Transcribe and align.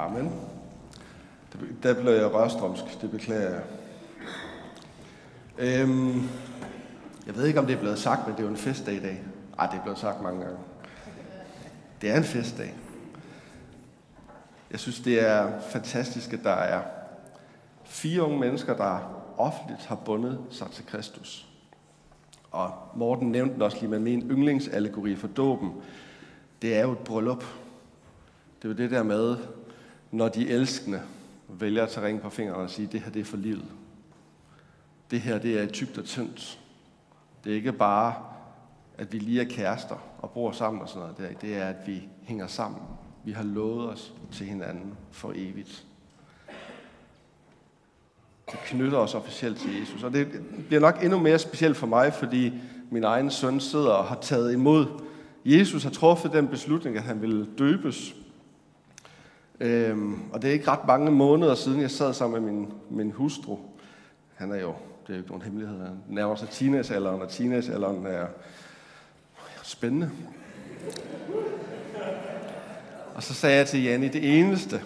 Amen. 0.00 0.32
Der 1.82 2.00
blev 2.00 2.12
jeg 2.12 2.34
rørstrømsk, 2.34 3.00
det 3.00 3.10
beklager 3.10 3.50
jeg. 3.50 3.62
Øhm, 5.58 6.28
jeg 7.26 7.36
ved 7.36 7.46
ikke, 7.46 7.60
om 7.60 7.66
det 7.66 7.74
er 7.76 7.80
blevet 7.80 7.98
sagt, 7.98 8.26
men 8.26 8.36
det 8.36 8.40
er 8.40 8.44
jo 8.44 8.50
en 8.50 8.56
festdag 8.56 8.94
i 8.94 9.00
dag. 9.00 9.22
Ej, 9.58 9.66
det 9.66 9.78
er 9.78 9.82
blevet 9.82 9.98
sagt 9.98 10.22
mange 10.22 10.40
gange. 10.40 10.58
Det 12.00 12.10
er 12.10 12.16
en 12.16 12.24
festdag. 12.24 12.74
Jeg 14.70 14.80
synes, 14.80 15.00
det 15.00 15.28
er 15.28 15.60
fantastisk, 15.60 16.32
at 16.32 16.40
der 16.44 16.50
er 16.50 16.82
fire 17.84 18.22
unge 18.22 18.38
mennesker, 18.38 18.76
der 18.76 19.22
offentligt 19.38 19.86
har 19.86 19.96
bundet 19.96 20.38
sig 20.50 20.70
til 20.70 20.86
Kristus. 20.86 21.48
Og 22.50 22.72
Morten 22.94 23.32
nævnte 23.32 23.54
den 23.54 23.62
også 23.62 23.76
lige 23.80 23.90
med 23.90 23.98
min 23.98 24.30
yndlingsallegori 24.30 25.16
for 25.16 25.28
dåben. 25.28 25.72
Det 26.62 26.76
er 26.76 26.82
jo 26.82 26.92
et 26.92 26.98
bryllup. 26.98 27.44
Det 28.62 28.64
er 28.64 28.72
jo 28.72 28.74
det 28.74 28.90
der 28.90 29.02
med, 29.02 29.36
når 30.10 30.28
de 30.28 30.48
elskende 30.48 31.02
vælger 31.48 31.82
at 31.82 31.88
tage 31.88 32.06
ring 32.06 32.20
på 32.20 32.30
fingrene 32.30 32.62
og 32.62 32.70
sige, 32.70 32.88
det 32.92 33.00
her 33.00 33.10
det 33.10 33.20
er 33.20 33.24
for 33.24 33.36
livet. 33.36 33.68
Det 35.10 35.20
her 35.20 35.38
det 35.38 35.60
er 35.60 35.66
tykt 35.66 35.98
og 35.98 36.04
tyndt. 36.04 36.60
Det 37.44 37.52
er 37.52 37.56
ikke 37.56 37.72
bare, 37.72 38.14
at 38.98 39.12
vi 39.12 39.18
lige 39.18 39.40
er 39.40 39.48
kærester 39.48 39.96
og 40.18 40.30
bor 40.30 40.52
sammen 40.52 40.82
og 40.82 40.88
sådan 40.88 41.08
noget. 41.18 41.40
Det 41.40 41.56
er, 41.56 41.64
at 41.64 41.76
vi 41.86 42.08
hænger 42.22 42.46
sammen. 42.46 42.80
Vi 43.24 43.32
har 43.32 43.42
lovet 43.42 43.88
os 43.90 44.12
til 44.32 44.46
hinanden 44.46 44.94
for 45.10 45.32
evigt. 45.36 45.84
Det 48.50 48.58
knytter 48.64 48.98
os 48.98 49.14
officielt 49.14 49.58
til 49.58 49.80
Jesus. 49.80 50.02
Og 50.02 50.12
det 50.12 50.28
bliver 50.66 50.80
nok 50.80 51.04
endnu 51.04 51.18
mere 51.18 51.38
specielt 51.38 51.76
for 51.76 51.86
mig, 51.86 52.12
fordi 52.12 52.52
min 52.90 53.04
egen 53.04 53.30
søn 53.30 53.60
sidder 53.60 53.90
og 53.90 54.04
har 54.04 54.18
taget 54.20 54.52
imod. 54.52 54.86
Jesus 55.44 55.82
har 55.82 55.90
truffet 55.90 56.32
den 56.32 56.48
beslutning, 56.48 56.96
at 56.96 57.02
han 57.02 57.22
ville 57.22 57.46
døbes 57.58 58.14
Øhm, 59.60 60.18
og 60.32 60.42
det 60.42 60.48
er 60.48 60.52
ikke 60.52 60.70
ret 60.70 60.86
mange 60.86 61.10
måneder 61.10 61.54
siden, 61.54 61.80
jeg 61.80 61.90
sad 61.90 62.14
sammen 62.14 62.44
med 62.44 62.52
min, 62.52 62.72
min 62.90 63.10
hustru. 63.10 63.58
Han 64.34 64.52
er 64.52 64.60
jo, 64.60 64.74
det 65.06 65.12
er 65.12 65.14
jo 65.14 65.18
ikke 65.18 65.28
nogen 65.28 65.42
hemmelighed, 65.42 65.78
han 65.78 65.96
nærmer 66.08 66.34
sig 66.34 66.48
teenagealderen, 66.48 67.22
og 67.22 67.28
teenagealderen 67.28 68.06
er 68.06 68.26
spændende. 69.62 70.10
Og 73.14 73.22
så 73.22 73.34
sagde 73.34 73.56
jeg 73.56 73.66
til 73.66 73.82
Janne, 73.82 74.08
det 74.08 74.38
eneste 74.38 74.80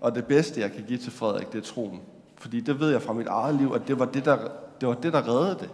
og 0.00 0.14
det 0.14 0.26
bedste, 0.26 0.60
jeg 0.60 0.72
kan 0.72 0.84
give 0.88 0.98
til 0.98 1.12
Frederik, 1.12 1.52
det 1.52 1.58
er 1.58 1.62
troen. 1.62 2.00
Fordi 2.36 2.60
det 2.60 2.80
ved 2.80 2.90
jeg 2.90 3.02
fra 3.02 3.12
mit 3.12 3.26
eget 3.26 3.54
liv, 3.54 3.72
at 3.74 3.82
det 3.88 3.98
var 3.98 4.04
det, 4.04 4.24
der, 4.24 4.38
det, 4.80 4.88
var 4.88 4.94
det, 4.94 5.12
der 5.12 5.28
reddede 5.28 5.58
det. 5.60 5.70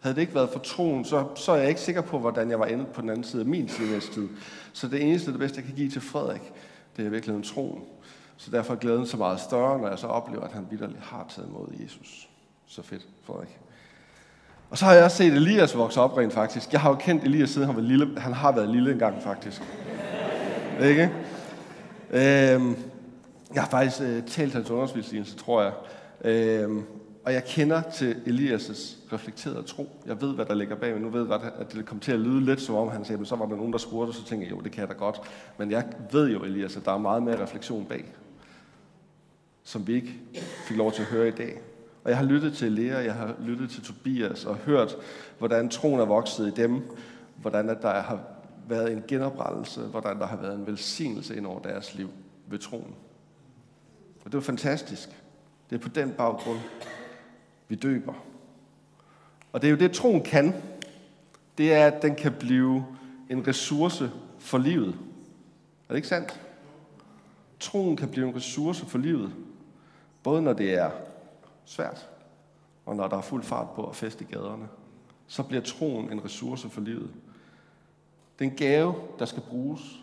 Havde 0.00 0.14
det 0.14 0.20
ikke 0.20 0.34
været 0.34 0.50
for 0.50 0.58
troen, 0.58 1.04
så, 1.04 1.24
så 1.36 1.52
er 1.52 1.56
jeg 1.56 1.68
ikke 1.68 1.80
sikker 1.80 2.00
på, 2.00 2.18
hvordan 2.18 2.50
jeg 2.50 2.60
var 2.60 2.66
endet 2.66 2.86
på 2.86 3.00
den 3.00 3.10
anden 3.10 3.24
side 3.24 3.42
af 3.42 3.48
min 3.48 3.68
teenage-tid. 3.68 4.28
Så 4.72 4.88
det 4.88 5.02
eneste, 5.02 5.30
det 5.30 5.38
bedste, 5.38 5.56
jeg 5.56 5.64
kan 5.64 5.74
give 5.74 5.90
til 5.90 6.00
Frederik, 6.00 6.52
det 6.96 7.06
er 7.06 7.10
virkelig 7.10 7.36
en 7.36 7.42
troen. 7.42 7.82
Så 8.36 8.50
derfor 8.50 8.74
er 8.74 8.78
glæden 8.78 9.06
så 9.06 9.16
meget 9.16 9.40
større, 9.40 9.78
når 9.78 9.88
jeg 9.88 9.98
så 9.98 10.06
oplever, 10.06 10.44
at 10.44 10.52
han 10.52 10.66
vidderligt 10.70 11.00
har 11.00 11.26
taget 11.28 11.48
imod 11.48 11.68
Jesus. 11.82 12.28
Så 12.66 12.82
fedt, 12.82 13.06
Frederik. 13.24 13.58
Og 14.70 14.78
så 14.78 14.84
har 14.84 14.94
jeg 14.94 15.04
også 15.04 15.16
set 15.16 15.32
Elias 15.32 15.76
vokse 15.76 16.00
op 16.00 16.16
rent 16.16 16.32
faktisk. 16.32 16.72
Jeg 16.72 16.80
har 16.80 16.90
jo 16.90 16.96
kendt 16.96 17.24
Elias 17.24 17.50
siden 17.50 17.66
han 17.66 17.76
var 17.76 17.82
lille. 17.82 18.20
Han 18.20 18.32
har 18.32 18.52
været 18.52 18.68
lille 18.68 18.92
engang 18.92 19.22
faktisk. 19.22 19.62
Ikke? 20.82 21.10
Øhm, 22.10 22.76
jeg 23.54 23.62
har 23.62 23.70
faktisk 23.70 24.02
øh, 24.02 24.22
talt 24.22 24.52
hans 24.52 24.70
undervisning, 24.70 25.26
tror 25.38 25.62
jeg. 25.62 25.72
Øhm, 26.24 26.84
og 27.24 27.32
jeg 27.32 27.44
kender 27.44 27.82
til 27.82 28.12
Elias' 28.26 29.12
reflekterede 29.12 29.62
tro. 29.62 29.88
Jeg 30.06 30.20
ved, 30.20 30.34
hvad 30.34 30.46
der 30.46 30.54
ligger 30.54 30.76
bag, 30.76 30.92
men 30.94 31.02
nu 31.02 31.08
ved 31.08 31.20
jeg 31.20 31.28
godt, 31.28 31.42
at 31.58 31.72
det 31.72 31.86
kom 31.86 32.00
til 32.00 32.12
at 32.12 32.20
lyde 32.20 32.44
lidt 32.44 32.60
som 32.60 32.74
om, 32.74 32.88
han 32.88 33.04
sagde, 33.04 33.16
men 33.16 33.26
så 33.26 33.36
var 33.36 33.46
der 33.46 33.56
nogen, 33.56 33.72
der 33.72 33.78
spurgte, 33.78 34.10
og 34.10 34.14
så 34.14 34.24
tænkte 34.24 34.46
jeg, 34.46 34.56
jo, 34.56 34.60
det 34.60 34.72
kan 34.72 34.80
jeg 34.80 34.88
da 34.88 34.94
godt. 34.94 35.20
Men 35.58 35.70
jeg 35.70 35.84
ved 36.12 36.30
jo, 36.30 36.42
Elias, 36.42 36.76
at 36.76 36.84
der 36.84 36.92
er 36.92 36.98
meget 36.98 37.22
mere 37.22 37.42
refleksion 37.42 37.86
bag, 37.86 38.14
som 39.64 39.86
vi 39.86 39.94
ikke 39.94 40.20
fik 40.68 40.76
lov 40.76 40.92
til 40.92 41.02
at 41.02 41.08
høre 41.08 41.28
i 41.28 41.30
dag. 41.30 41.60
Og 42.04 42.10
jeg 42.10 42.18
har 42.18 42.24
lyttet 42.24 42.52
til 42.52 42.72
Lea, 42.72 43.04
jeg 43.04 43.14
har 43.14 43.34
lyttet 43.40 43.70
til 43.70 43.82
Tobias 43.82 44.44
og 44.44 44.56
hørt, 44.56 44.96
hvordan 45.38 45.68
troen 45.68 46.00
er 46.00 46.04
vokset 46.04 46.46
i 46.46 46.62
dem, 46.62 46.82
hvordan 47.36 47.70
at 47.70 47.82
der 47.82 48.00
har 48.00 48.20
været 48.68 48.92
en 48.92 49.04
genoprettelse, 49.08 49.80
hvordan 49.80 50.18
der 50.18 50.26
har 50.26 50.36
været 50.36 50.54
en 50.54 50.66
velsignelse 50.66 51.36
ind 51.36 51.46
over 51.46 51.60
deres 51.60 51.94
liv 51.94 52.10
ved 52.46 52.58
troen. 52.58 52.94
Og 54.24 54.24
det 54.24 54.34
var 54.34 54.40
fantastisk. 54.40 55.08
Det 55.70 55.76
er 55.76 55.80
på 55.80 55.88
den 55.88 56.10
baggrund, 56.10 56.58
vi 57.70 57.74
døber. 57.74 58.14
Og 59.52 59.62
det 59.62 59.68
er 59.68 59.70
jo 59.70 59.76
det, 59.76 59.92
troen 59.92 60.22
kan. 60.22 60.54
Det 61.58 61.72
er, 61.72 61.86
at 61.86 62.02
den 62.02 62.14
kan 62.14 62.32
blive 62.32 62.86
en 63.30 63.46
ressource 63.46 64.10
for 64.38 64.58
livet. 64.58 64.88
Er 64.88 65.88
det 65.88 65.96
ikke 65.96 66.08
sandt? 66.08 66.40
Troen 67.60 67.96
kan 67.96 68.08
blive 68.08 68.28
en 68.28 68.36
ressource 68.36 68.86
for 68.86 68.98
livet. 68.98 69.32
Både 70.22 70.42
når 70.42 70.52
det 70.52 70.74
er 70.74 70.90
svært, 71.64 72.08
og 72.86 72.96
når 72.96 73.08
der 73.08 73.16
er 73.16 73.20
fuld 73.20 73.42
fart 73.42 73.70
på 73.74 73.86
at 73.86 73.96
feste 73.96 74.24
i 74.24 74.32
gaderne. 74.34 74.68
Så 75.26 75.42
bliver 75.42 75.62
troen 75.62 76.12
en 76.12 76.24
ressource 76.24 76.68
for 76.68 76.80
livet. 76.80 77.10
Det 78.38 78.46
er 78.46 78.50
en 78.50 78.56
gave, 78.56 78.94
der 79.18 79.24
skal 79.24 79.42
bruges. 79.42 80.00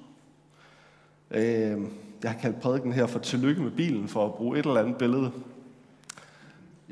Øh, 1.31 1.81
jeg 2.23 2.31
har 2.31 2.39
kaldt 2.39 2.59
prædiken 2.61 2.93
her 2.93 3.07
for 3.07 3.19
tillykke 3.19 3.61
med 3.61 3.71
bilen, 3.71 4.07
for 4.07 4.25
at 4.25 4.33
bruge 4.33 4.59
et 4.59 4.65
eller 4.65 4.81
andet 4.81 4.97
billede 4.97 5.31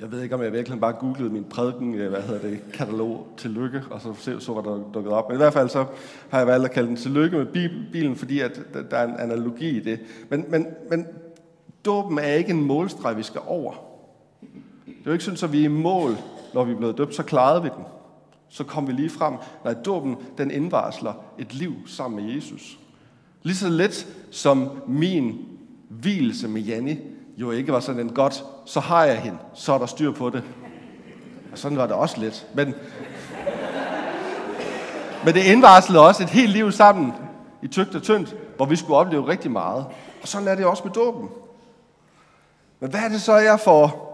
jeg 0.01 0.11
ved 0.11 0.21
ikke, 0.21 0.35
om 0.35 0.41
jeg 0.41 0.53
virkelig 0.53 0.79
bare 0.79 0.93
googlede 0.93 1.29
min 1.29 1.43
prædiken, 1.43 1.95
øh, 1.95 2.09
hvad 2.09 2.21
hedder 2.21 2.41
det, 2.41 2.59
katalog 2.73 3.27
til 3.37 3.51
lykke, 3.51 3.83
og 3.91 4.01
så 4.01 4.13
så, 4.13 4.39
så 4.39 4.53
var 4.53 4.61
der 4.61 4.79
dukket 4.93 5.13
op. 5.13 5.29
Men 5.29 5.35
i 5.35 5.37
hvert 5.37 5.53
fald 5.53 5.69
så 5.69 5.85
har 6.29 6.37
jeg 6.37 6.47
valgt 6.47 6.65
at 6.65 6.71
kalde 6.71 6.87
den 6.87 6.97
til 6.97 7.11
lykke 7.11 7.37
med 7.37 7.45
bilen, 7.91 8.15
fordi 8.15 8.39
at 8.39 8.61
der 8.91 8.97
er 8.97 9.07
en 9.07 9.19
analogi 9.19 9.77
i 9.77 9.79
det. 9.79 9.99
Men, 10.29 10.45
men, 10.49 10.67
men 10.89 11.05
dåben 11.85 12.19
er 12.19 12.33
ikke 12.33 12.49
en 12.49 12.63
målstreg, 12.63 13.17
vi 13.17 13.23
skal 13.23 13.41
over. 13.47 13.73
Det 14.85 14.93
er 14.93 15.05
jo 15.05 15.11
ikke 15.11 15.23
sådan, 15.23 15.39
at 15.43 15.53
vi 15.53 15.59
er 15.59 15.65
i 15.65 15.67
mål, 15.67 16.17
når 16.53 16.63
vi 16.63 16.71
er 16.71 16.77
blevet 16.77 16.97
døbt, 16.97 17.15
så 17.15 17.23
klarede 17.23 17.63
vi 17.63 17.69
den. 17.77 17.83
Så 18.49 18.63
kom 18.63 18.87
vi 18.87 18.93
lige 18.93 19.09
frem. 19.09 19.33
Nej, 19.63 19.73
dåben, 19.85 20.15
den 20.37 20.51
indvarsler 20.51 21.13
et 21.39 21.53
liv 21.53 21.73
sammen 21.85 22.25
med 22.25 22.33
Jesus. 22.33 22.79
Lige 23.43 23.55
så 23.55 23.69
let 23.69 24.07
som 24.31 24.69
min 24.87 25.37
hvilelse 25.89 26.47
med 26.47 26.61
Janni 26.61 26.97
jo 27.37 27.51
ikke 27.51 27.73
var 27.73 27.79
sådan 27.79 28.01
en 28.01 28.13
godt, 28.13 28.43
så 28.65 28.79
har 28.79 29.03
jeg 29.03 29.21
hende, 29.21 29.37
så 29.53 29.73
er 29.73 29.77
der 29.77 29.85
styr 29.85 30.11
på 30.11 30.29
det. 30.29 30.43
Og 31.51 31.57
sådan 31.57 31.77
var 31.77 31.87
det 31.87 31.95
også 31.95 32.19
lidt. 32.19 32.47
Men, 32.53 32.75
men 35.25 35.33
det 35.33 35.43
indvarslede 35.43 36.07
også 36.07 36.23
et 36.23 36.29
helt 36.29 36.51
liv 36.51 36.71
sammen 36.71 37.13
i 37.61 37.67
tygt 37.67 37.95
og 37.95 38.03
tyndt, 38.03 38.35
hvor 38.55 38.65
vi 38.65 38.75
skulle 38.75 38.97
opleve 38.97 39.27
rigtig 39.27 39.51
meget. 39.51 39.85
Og 40.21 40.27
sådan 40.27 40.47
er 40.47 40.55
det 40.55 40.65
også 40.65 40.83
med 40.83 40.91
dåben. 40.91 41.29
Men 42.79 42.89
hvad 42.89 42.99
er 42.99 43.09
det 43.09 43.21
så, 43.21 43.35
jeg 43.35 43.59
får 43.59 44.05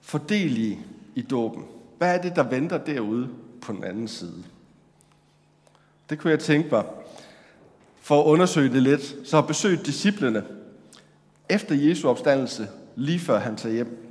fordel 0.00 0.58
i, 0.58 0.78
i 1.14 1.22
dåben? 1.22 1.64
Hvad 1.98 2.14
er 2.14 2.22
det, 2.22 2.36
der 2.36 2.42
venter 2.42 2.78
derude 2.78 3.28
på 3.62 3.72
den 3.72 3.84
anden 3.84 4.08
side? 4.08 4.44
Det 6.10 6.18
kunne 6.18 6.30
jeg 6.30 6.40
tænke 6.40 6.68
mig. 6.72 6.84
For 8.00 8.20
at 8.20 8.24
undersøge 8.24 8.72
det 8.72 8.82
lidt, 8.82 9.14
så 9.28 9.42
besøg 9.42 9.70
besøgt 9.70 9.86
disciplene 9.86 10.44
efter 11.50 11.74
Jesu 11.74 12.08
opstandelse, 12.08 12.68
lige 12.96 13.18
før 13.18 13.38
han 13.38 13.56
tager 13.56 13.74
hjem, 13.74 14.10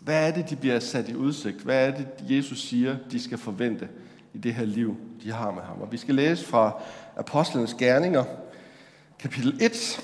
hvad 0.00 0.28
er 0.28 0.30
det, 0.30 0.50
de 0.50 0.56
bliver 0.56 0.80
sat 0.80 1.08
i 1.08 1.14
udsigt? 1.14 1.60
Hvad 1.60 1.88
er 1.88 1.96
det, 1.96 2.06
Jesus 2.20 2.62
siger, 2.62 2.96
de 3.10 3.22
skal 3.22 3.38
forvente 3.38 3.88
i 4.34 4.38
det 4.38 4.54
her 4.54 4.64
liv, 4.64 4.96
de 5.22 5.32
har 5.32 5.50
med 5.50 5.62
ham? 5.62 5.80
Og 5.80 5.92
vi 5.92 5.96
skal 5.96 6.14
læse 6.14 6.46
fra 6.46 6.82
Apostlenes 7.16 7.74
Gerninger, 7.74 8.24
kapitel 9.18 9.58
1. 9.60 10.00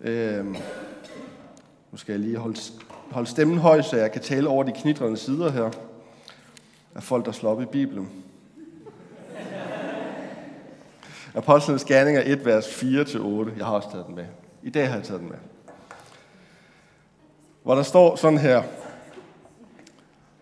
Øhm, 0.00 0.56
nu 1.92 1.98
skal 1.98 2.12
jeg 2.12 2.20
lige 2.20 2.36
holde, 2.36 2.60
holde 3.10 3.28
stemmen 3.30 3.58
høj, 3.58 3.82
så 3.82 3.96
jeg 3.96 4.12
kan 4.12 4.22
tale 4.22 4.48
over 4.48 4.64
de 4.64 4.72
knitrende 4.72 5.16
sider 5.16 5.50
her 5.50 5.70
af 6.94 7.02
folk, 7.02 7.26
der 7.26 7.32
slår 7.32 7.50
op 7.50 7.62
i 7.62 7.66
Bibelen. 7.66 8.08
Apostlenes 11.34 11.84
Gerninger 11.84 12.22
1, 12.24 12.44
vers 12.44 12.66
4-8. 12.66 13.58
Jeg 13.58 13.66
har 13.66 13.72
også 13.72 13.90
taget 13.90 14.06
den 14.06 14.14
med. 14.14 14.24
I 14.62 14.70
dag 14.70 14.88
har 14.88 14.96
jeg 14.96 15.04
taget 15.04 15.20
den 15.20 15.28
med. 15.28 15.38
Hvor 17.62 17.74
der 17.74 17.82
står 17.82 18.16
sådan 18.16 18.38
her. 18.38 18.62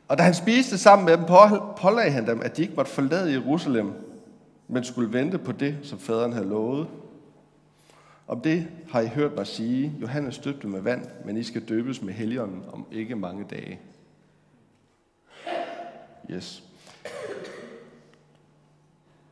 Og 0.09 0.19
da 0.19 0.23
han 0.23 0.35
spiste 0.35 0.79
sammen 0.79 1.07
med 1.07 1.17
dem, 1.17 1.27
pålagde 1.77 2.11
han 2.11 2.27
dem, 2.27 2.43
at 2.43 2.57
de 2.57 2.63
ikke 2.63 2.75
måtte 2.77 2.91
forlade 2.91 3.33
Jerusalem, 3.33 3.93
men 4.69 4.85
skulle 4.85 5.13
vente 5.13 5.39
på 5.39 5.53
det, 5.53 5.79
som 5.83 5.99
faderen 5.99 6.33
havde 6.33 6.49
lovet. 6.49 6.89
Om 8.29 8.41
det 8.41 8.69
har 8.91 9.01
I 9.01 9.07
hørt 9.07 9.35
mig 9.37 9.47
sige, 9.47 9.93
Johannes 10.01 10.39
døbte 10.39 10.67
med 10.67 10.81
vand, 10.81 11.07
men 11.25 11.37
I 11.37 11.43
skal 11.43 11.69
døbes 11.69 12.03
med 12.03 12.15
helligånden 12.15 12.65
om 12.73 12.87
ikke 12.93 13.17
mange 13.17 13.45
dage. 13.51 13.81
Yes. 16.31 16.63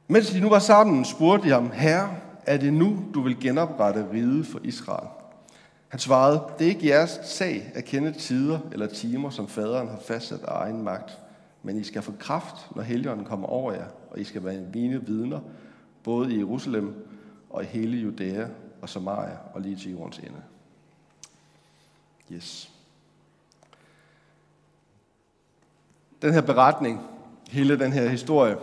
Mens 0.08 0.30
de 0.30 0.40
nu 0.40 0.48
var 0.48 0.58
sammen, 0.58 1.04
spurgte 1.04 1.48
de 1.48 1.52
ham, 1.52 1.70
Herre, 1.70 2.16
er 2.48 2.56
det 2.56 2.72
nu, 2.72 3.04
du 3.14 3.20
vil 3.20 3.40
genoprette 3.40 4.06
riget 4.12 4.46
for 4.46 4.60
Israel? 4.62 5.08
Han 5.88 6.00
svarede, 6.00 6.42
det 6.58 6.64
er 6.64 6.68
ikke 6.68 6.88
jeres 6.88 7.20
sag 7.22 7.72
at 7.74 7.84
kende 7.84 8.12
tider 8.12 8.58
eller 8.72 8.86
timer, 8.86 9.30
som 9.30 9.48
faderen 9.48 9.88
har 9.88 9.98
fastsat 10.00 10.42
af 10.42 10.64
egen 10.64 10.82
magt. 10.82 11.18
Men 11.62 11.76
I 11.76 11.84
skal 11.84 12.02
få 12.02 12.12
kraft, 12.18 12.76
når 12.76 12.82
helgenen 12.82 13.24
kommer 13.24 13.48
over 13.48 13.72
jer, 13.72 13.86
og 14.10 14.18
I 14.18 14.24
skal 14.24 14.44
være 14.44 14.60
mine 14.74 15.06
vidner, 15.06 15.40
både 16.02 16.34
i 16.34 16.38
Jerusalem 16.38 17.06
og 17.50 17.62
i 17.62 17.66
hele 17.66 17.96
Judæa 17.96 18.46
og 18.82 18.88
Samaria 18.88 19.36
og 19.54 19.60
lige 19.60 19.76
til 19.76 19.90
jordens 19.90 20.18
ende. 20.18 20.42
Yes. 22.32 22.70
Den 26.22 26.32
her 26.32 26.40
beretning, 26.40 27.00
hele 27.50 27.78
den 27.78 27.92
her 27.92 28.08
historie, 28.08 28.56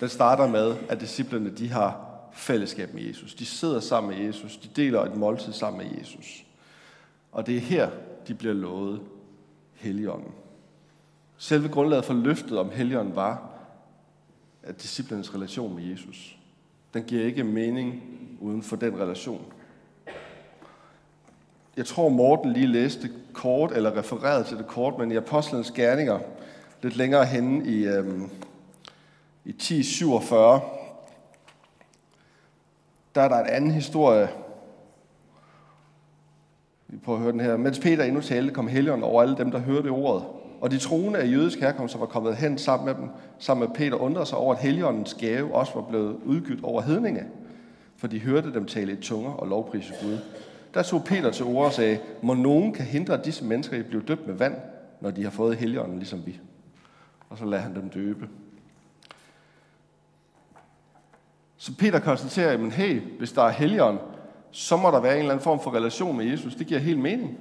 den 0.00 0.08
starter 0.08 0.48
med, 0.48 0.76
at 0.88 1.00
disciplerne 1.00 1.50
de 1.50 1.68
har 1.68 2.08
fællesskab 2.32 2.94
med 2.94 3.02
Jesus. 3.02 3.34
De 3.34 3.46
sidder 3.46 3.80
sammen 3.80 4.16
med 4.16 4.26
Jesus. 4.26 4.56
De 4.56 4.68
deler 4.76 5.00
et 5.00 5.16
måltid 5.16 5.52
sammen 5.52 5.86
med 5.86 5.98
Jesus. 5.98 6.44
Og 7.32 7.46
det 7.46 7.56
er 7.56 7.60
her, 7.60 7.90
de 8.28 8.34
bliver 8.34 8.54
lovet 8.54 9.00
Helligånden. 9.74 10.32
Selve 11.36 11.68
grundlaget 11.68 12.04
for 12.04 12.14
løftet 12.14 12.58
om 12.58 12.70
Helligånden 12.70 13.16
var, 13.16 13.50
at 14.62 14.82
disciplernes 14.82 15.34
relation 15.34 15.74
med 15.74 15.84
Jesus. 15.84 16.36
Den 16.94 17.02
giver 17.02 17.24
ikke 17.24 17.44
mening 17.44 18.02
uden 18.40 18.62
for 18.62 18.76
den 18.76 19.00
relation. 19.00 19.52
Jeg 21.76 21.86
tror, 21.86 22.08
Morten 22.08 22.52
lige 22.52 22.66
læste 22.66 23.10
kort, 23.32 23.72
eller 23.72 23.98
refererede 23.98 24.44
til 24.44 24.56
det 24.56 24.66
kort, 24.66 24.98
men 24.98 25.12
i 25.12 25.16
Apostlenes 25.16 25.70
Gerninger, 25.70 26.18
lidt 26.82 26.96
længere 26.96 27.24
henne 27.24 27.66
i, 27.66 27.86
øhm, 27.86 28.30
i 29.48 29.50
1047, 29.50 30.60
der 33.14 33.20
er 33.20 33.28
der 33.28 33.38
en 33.38 33.46
anden 33.46 33.70
historie. 33.70 34.28
Vi 36.88 36.96
prøver 36.96 37.18
at 37.18 37.22
høre 37.22 37.32
den 37.32 37.40
her. 37.40 37.56
Mens 37.56 37.78
Peter 37.78 38.04
endnu 38.04 38.20
talte, 38.20 38.54
kom 38.54 38.68
Helligånden 38.68 39.04
over 39.04 39.22
alle 39.22 39.36
dem, 39.36 39.50
der 39.50 39.58
hørte 39.58 39.88
ordet. 39.88 40.24
Og 40.60 40.70
de 40.70 40.78
troende 40.78 41.18
af 41.18 41.30
jødisk 41.30 41.60
herkomst, 41.60 41.92
som 41.92 42.00
var 42.00 42.06
kommet 42.06 42.36
hen 42.36 42.58
sammen 42.58 42.86
med 42.86 42.94
dem, 42.94 43.08
sammen 43.38 43.68
med 43.68 43.76
Peter, 43.76 43.96
undrede 43.96 44.26
sig 44.26 44.38
over, 44.38 44.54
at 44.54 44.60
Helligåndens 44.60 45.14
gave 45.14 45.54
også 45.54 45.74
var 45.74 45.82
blevet 45.88 46.16
udgydt 46.24 46.64
over 46.64 46.82
hedninge. 46.82 47.24
For 47.96 48.06
de 48.06 48.20
hørte 48.20 48.54
dem 48.54 48.66
tale 48.66 48.92
i 48.92 48.96
tunger 48.96 49.30
og 49.30 49.48
lovprise 49.48 49.94
Gud. 50.02 50.18
Der 50.74 50.82
tog 50.82 51.04
Peter 51.04 51.30
til 51.30 51.44
ord 51.44 51.66
og 51.66 51.72
sagde, 51.72 51.98
må 52.22 52.34
nogen 52.34 52.72
kan 52.72 52.84
hindre 52.84 53.22
disse 53.24 53.44
mennesker 53.44 53.76
i 53.76 53.80
at 53.80 53.86
blive 53.86 54.02
døbt 54.02 54.26
med 54.26 54.34
vand, 54.34 54.54
når 55.00 55.10
de 55.10 55.24
har 55.24 55.30
fået 55.30 55.56
Helligånden 55.56 55.98
ligesom 55.98 56.26
vi. 56.26 56.40
Og 57.28 57.38
så 57.38 57.44
lader 57.44 57.62
han 57.62 57.74
dem 57.74 57.88
døbe. 57.88 58.28
Så 61.58 61.76
Peter 61.76 61.98
konstaterer, 61.98 62.52
at 62.52 62.72
hey, 62.72 63.02
hvis 63.18 63.32
der 63.32 63.42
er 63.42 63.50
helligånd, 63.50 63.98
så 64.50 64.76
må 64.76 64.90
der 64.90 65.00
være 65.00 65.12
en 65.12 65.18
eller 65.18 65.32
anden 65.32 65.44
form 65.44 65.60
for 65.60 65.74
relation 65.74 66.16
med 66.16 66.26
Jesus. 66.26 66.54
Det 66.54 66.66
giver 66.66 66.80
helt 66.80 66.98
mening. 66.98 67.38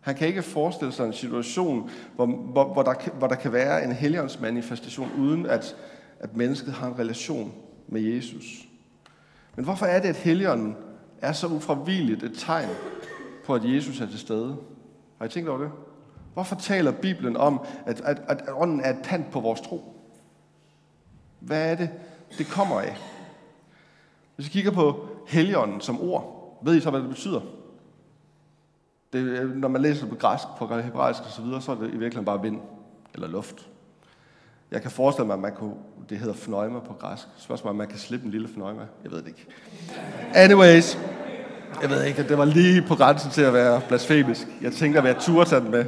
Han 0.00 0.14
kan 0.14 0.28
ikke 0.28 0.42
forestille 0.42 0.92
sig 0.92 1.06
en 1.06 1.12
situation, 1.12 1.90
hvor, 2.14 2.26
hvor, 2.26 2.72
hvor, 2.72 2.82
der, 2.82 2.94
hvor 3.18 3.26
der 3.26 3.34
kan 3.34 3.52
være 3.52 3.84
en 3.84 3.92
helligåndsmanifestation, 3.92 5.10
uden 5.18 5.46
at, 5.46 5.76
at 6.20 6.36
mennesket 6.36 6.72
har 6.72 6.86
en 6.86 6.98
relation 6.98 7.52
med 7.88 8.00
Jesus. 8.00 8.44
Men 9.56 9.64
hvorfor 9.64 9.86
er 9.86 10.00
det, 10.00 10.08
at 10.08 10.16
helligånden 10.16 10.76
er 11.22 11.32
så 11.32 11.46
ufravilligt 11.46 12.22
et 12.22 12.32
tegn 12.38 12.68
på, 13.44 13.54
at 13.54 13.64
Jesus 13.64 14.00
er 14.00 14.06
til 14.06 14.18
stede? 14.18 14.56
Har 15.18 15.26
I 15.26 15.28
tænkt 15.28 15.48
over 15.48 15.58
det? 15.58 15.70
Hvorfor 16.34 16.56
taler 16.56 16.90
Bibelen 16.90 17.36
om, 17.36 17.60
at, 17.86 18.00
at, 18.00 18.22
at 18.28 18.42
ånden 18.52 18.80
er 18.80 18.90
et 18.90 18.98
pant 19.04 19.30
på 19.30 19.40
vores 19.40 19.60
tro? 19.60 19.84
Hvad 21.40 21.70
er 21.70 21.74
det, 21.74 21.90
det 22.38 22.46
kommer 22.46 22.80
af? 22.80 22.96
Hvis 24.36 24.46
vi 24.46 24.50
kigger 24.50 24.70
på 24.70 25.08
helligånden 25.26 25.80
som 25.80 26.00
ord, 26.00 26.58
ved 26.62 26.76
I 26.76 26.80
så, 26.80 26.90
hvad 26.90 27.00
det 27.00 27.08
betyder? 27.08 27.40
Det, 29.12 29.52
når 29.56 29.68
man 29.68 29.82
læser 29.82 30.00
det 30.00 30.10
på 30.10 30.16
græsk, 30.16 30.44
på 30.58 30.78
hebraisk 30.78 31.20
og 31.22 31.30
så 31.30 31.42
videre, 31.42 31.62
så 31.62 31.72
er 31.72 31.76
det 31.76 31.86
i 31.86 31.90
virkeligheden 31.90 32.24
bare 32.24 32.42
vind 32.42 32.60
eller 33.14 33.28
luft. 33.28 33.68
Jeg 34.70 34.82
kan 34.82 34.90
forestille 34.90 35.26
mig, 35.26 35.34
at 35.34 35.40
man 35.40 35.52
kunne, 35.54 35.74
det 36.08 36.18
hedder 36.18 36.34
fnøjmer 36.34 36.80
på 36.80 36.92
græsk. 36.92 37.26
Spørgsmålet 37.36 37.70
om 37.70 37.76
man 37.76 37.88
kan 37.88 37.98
slippe 37.98 38.24
en 38.24 38.30
lille 38.30 38.48
fnøjmer. 38.48 38.82
Jeg 39.04 39.10
ved 39.12 39.18
det 39.18 39.26
ikke. 39.26 39.46
Anyways, 40.34 40.98
jeg 41.82 41.90
ved 41.90 42.04
ikke, 42.04 42.28
det 42.28 42.38
var 42.38 42.44
lige 42.44 42.82
på 42.82 42.94
grænsen 42.94 43.30
til 43.30 43.42
at 43.42 43.52
være 43.52 43.80
blasfemisk. 43.88 44.46
Jeg 44.62 44.72
tænker, 44.72 45.02
at 45.02 45.08
jeg 45.08 45.16
turde 45.16 45.48
tage 45.48 45.60
den 45.60 45.70
med. 45.70 45.84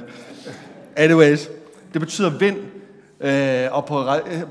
Anyways, 0.96 1.48
det 1.92 2.00
betyder 2.00 2.38
vind, 2.38 2.56
øh, 3.20 3.76
og 3.76 3.86
på, 3.86 4.04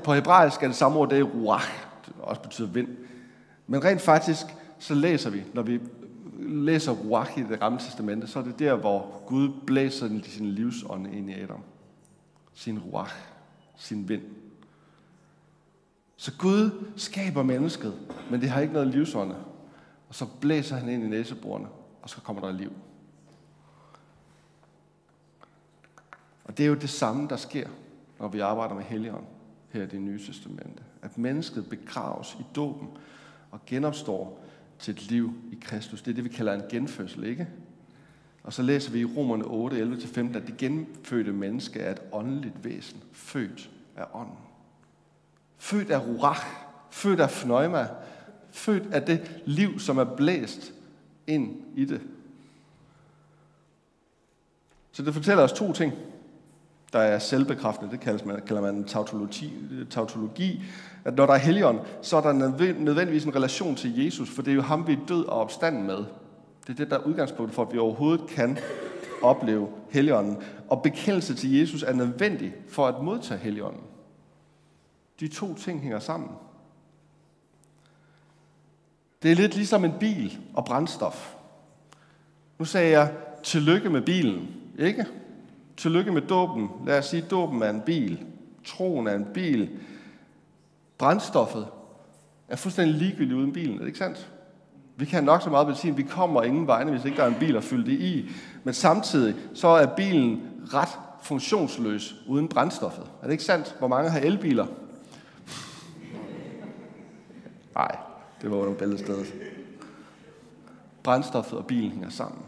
på 0.04 0.14
hebraisk 0.14 0.62
er 0.62 0.66
det 0.66 0.76
samme 0.76 0.98
ord, 0.98 1.10
det 1.10 1.18
er 1.18 1.22
ruach, 1.22 1.68
det 2.06 2.14
også 2.22 2.42
betyder 2.42 2.68
vind. 2.68 2.88
Men 3.70 3.84
rent 3.84 4.00
faktisk, 4.00 4.46
så 4.78 4.94
læser 4.94 5.30
vi, 5.30 5.44
når 5.54 5.62
vi 5.62 5.80
læser 6.38 6.92
Ruach 6.92 7.38
i 7.38 7.42
det 7.42 7.60
gamle 7.60 7.78
testamente, 7.78 8.26
så 8.26 8.38
er 8.38 8.42
det 8.42 8.58
der, 8.58 8.74
hvor 8.74 9.22
Gud 9.26 9.50
blæser 9.66 10.20
sin 10.24 10.46
livsånd 10.46 11.14
ind 11.14 11.30
i 11.30 11.40
Adam. 11.40 11.62
Sin 12.52 12.78
Ruach, 12.78 13.14
sin 13.76 14.08
vind. 14.08 14.22
Så 16.16 16.32
Gud 16.38 16.84
skaber 16.96 17.42
mennesket, 17.42 17.94
men 18.30 18.40
det 18.40 18.50
har 18.50 18.60
ikke 18.60 18.72
noget 18.72 18.88
livsånd. 18.88 19.32
Og 20.08 20.14
så 20.14 20.26
blæser 20.40 20.76
han 20.76 20.88
ind 20.88 21.04
i 21.04 21.08
næseborene, 21.08 21.68
og 22.02 22.10
så 22.10 22.20
kommer 22.20 22.42
der 22.42 22.52
liv. 22.52 22.72
Og 26.44 26.58
det 26.58 26.64
er 26.64 26.68
jo 26.68 26.74
det 26.74 26.90
samme, 26.90 27.28
der 27.28 27.36
sker, 27.36 27.68
når 28.18 28.28
vi 28.28 28.40
arbejder 28.40 28.74
med 28.74 28.82
Helligånd 28.82 29.26
her 29.68 29.82
i 29.82 29.86
det 29.86 30.00
nye 30.00 30.18
testamente. 30.26 30.82
At 31.02 31.18
mennesket 31.18 31.68
begraves 31.68 32.36
i 32.40 32.44
dåben, 32.54 32.88
og 33.50 33.60
genopstår 33.66 34.44
til 34.78 34.94
et 34.94 35.10
liv 35.10 35.34
i 35.52 35.58
Kristus. 35.60 36.02
Det 36.02 36.10
er 36.10 36.14
det, 36.14 36.24
vi 36.24 36.28
kalder 36.28 36.54
en 36.54 36.62
genfødsel, 36.70 37.24
ikke? 37.24 37.48
Og 38.42 38.52
så 38.52 38.62
læser 38.62 38.92
vi 38.92 39.00
i 39.00 39.04
Romerne 39.04 39.44
8, 39.44 39.82
11-15, 39.82 40.36
at 40.36 40.46
det 40.46 40.56
genfødte 40.56 41.32
menneske 41.32 41.80
er 41.80 41.90
et 41.90 42.00
åndeligt 42.12 42.64
væsen, 42.64 43.02
født 43.12 43.70
af 43.96 44.04
ånden. 44.14 44.36
Født 45.58 45.90
af 45.90 46.06
ruach, 46.06 46.46
født 46.90 47.20
af 47.20 47.30
fnøjma, 47.30 47.88
født 48.50 48.86
af 48.92 49.02
det 49.02 49.42
liv, 49.46 49.78
som 49.78 49.98
er 49.98 50.04
blæst 50.04 50.72
ind 51.26 51.56
i 51.76 51.84
det. 51.84 52.00
Så 54.92 55.02
det 55.02 55.14
fortæller 55.14 55.44
os 55.44 55.52
to 55.52 55.72
ting 55.72 55.92
der 56.92 56.98
er 56.98 57.18
selvbekræftende, 57.18 57.90
det 57.92 58.00
kaldes 58.00 58.24
man, 58.24 58.42
kalder 58.46 58.62
man 58.62 58.84
tautologi, 58.84 59.52
tautologi, 59.90 60.62
at 61.04 61.16
når 61.16 61.26
der 61.26 61.34
er 61.34 61.38
helligånd, 61.38 61.80
så 62.02 62.16
er 62.16 62.20
der 62.20 62.32
nødvendigvis 62.78 63.24
en 63.24 63.36
relation 63.36 63.74
til 63.74 64.04
Jesus, 64.04 64.30
for 64.30 64.42
det 64.42 64.50
er 64.50 64.54
jo 64.54 64.62
ham, 64.62 64.86
vi 64.86 64.92
er 64.92 65.06
død 65.08 65.24
og 65.24 65.40
opstanden 65.40 65.86
med. 65.86 65.96
Det 66.66 66.72
er 66.72 66.74
det, 66.74 66.90
der 66.90 66.98
er 66.98 67.02
udgangspunktet 67.02 67.54
for, 67.54 67.62
at 67.62 67.72
vi 67.72 67.78
overhovedet 67.78 68.26
kan 68.26 68.58
opleve 69.22 69.68
helligånden. 69.90 70.36
Og 70.68 70.82
bekendelse 70.82 71.34
til 71.34 71.58
Jesus 71.58 71.82
er 71.82 71.92
nødvendig 71.92 72.54
for 72.68 72.86
at 72.86 73.02
modtage 73.02 73.40
helligånden. 73.40 73.82
De 75.20 75.28
to 75.28 75.54
ting 75.54 75.80
hænger 75.80 75.98
sammen. 75.98 76.30
Det 79.22 79.32
er 79.32 79.36
lidt 79.36 79.54
ligesom 79.54 79.84
en 79.84 79.92
bil 80.00 80.38
og 80.54 80.64
brændstof. 80.64 81.34
Nu 82.58 82.64
sagde 82.64 82.90
jeg, 82.90 83.12
tillykke 83.42 83.90
med 83.90 84.00
bilen, 84.00 84.48
ikke? 84.78 85.06
Tillykke 85.76 86.12
med 86.12 86.22
dåben. 86.22 86.70
Lad 86.86 86.98
os 86.98 87.06
sige, 87.06 87.22
dåben 87.22 87.62
er 87.62 87.70
en 87.70 87.80
bil. 87.80 88.24
Troen 88.64 89.06
er 89.06 89.14
en 89.14 89.26
bil. 89.34 89.70
Brændstoffet 90.98 91.66
er 92.48 92.56
fuldstændig 92.56 92.94
ligegyldigt 92.94 93.38
uden 93.38 93.52
bilen. 93.52 93.74
Er 93.74 93.78
det 93.78 93.86
ikke 93.86 93.98
sandt? 93.98 94.32
Vi 94.96 95.04
kan 95.04 95.24
nok 95.24 95.42
så 95.42 95.50
meget 95.50 95.66
benzin, 95.66 95.96
vi 95.96 96.02
kommer 96.02 96.42
ingen 96.42 96.66
vegne, 96.66 96.90
hvis 96.90 97.04
ikke 97.04 97.16
der 97.16 97.22
er 97.22 97.28
en 97.28 97.38
bil 97.40 97.56
at 97.56 97.64
fylde 97.64 97.90
det 97.90 98.00
i. 98.00 98.30
Men 98.64 98.74
samtidig 98.74 99.34
så 99.54 99.68
er 99.68 99.86
bilen 99.86 100.42
ret 100.74 100.98
funktionsløs 101.22 102.14
uden 102.26 102.48
brændstoffet. 102.48 103.04
Er 103.22 103.24
det 103.24 103.32
ikke 103.32 103.44
sandt? 103.44 103.76
Hvor 103.78 103.88
mange 103.88 104.10
har 104.10 104.18
elbiler? 104.18 104.66
Nej, 107.74 107.96
det 108.42 108.50
var 108.50 108.56
nogle 108.56 108.74
billede 108.74 108.98
sted. 108.98 109.24
Brændstoffet 111.02 111.58
og 111.58 111.66
bilen 111.66 111.90
hænger 111.90 112.10
sammen. 112.10 112.42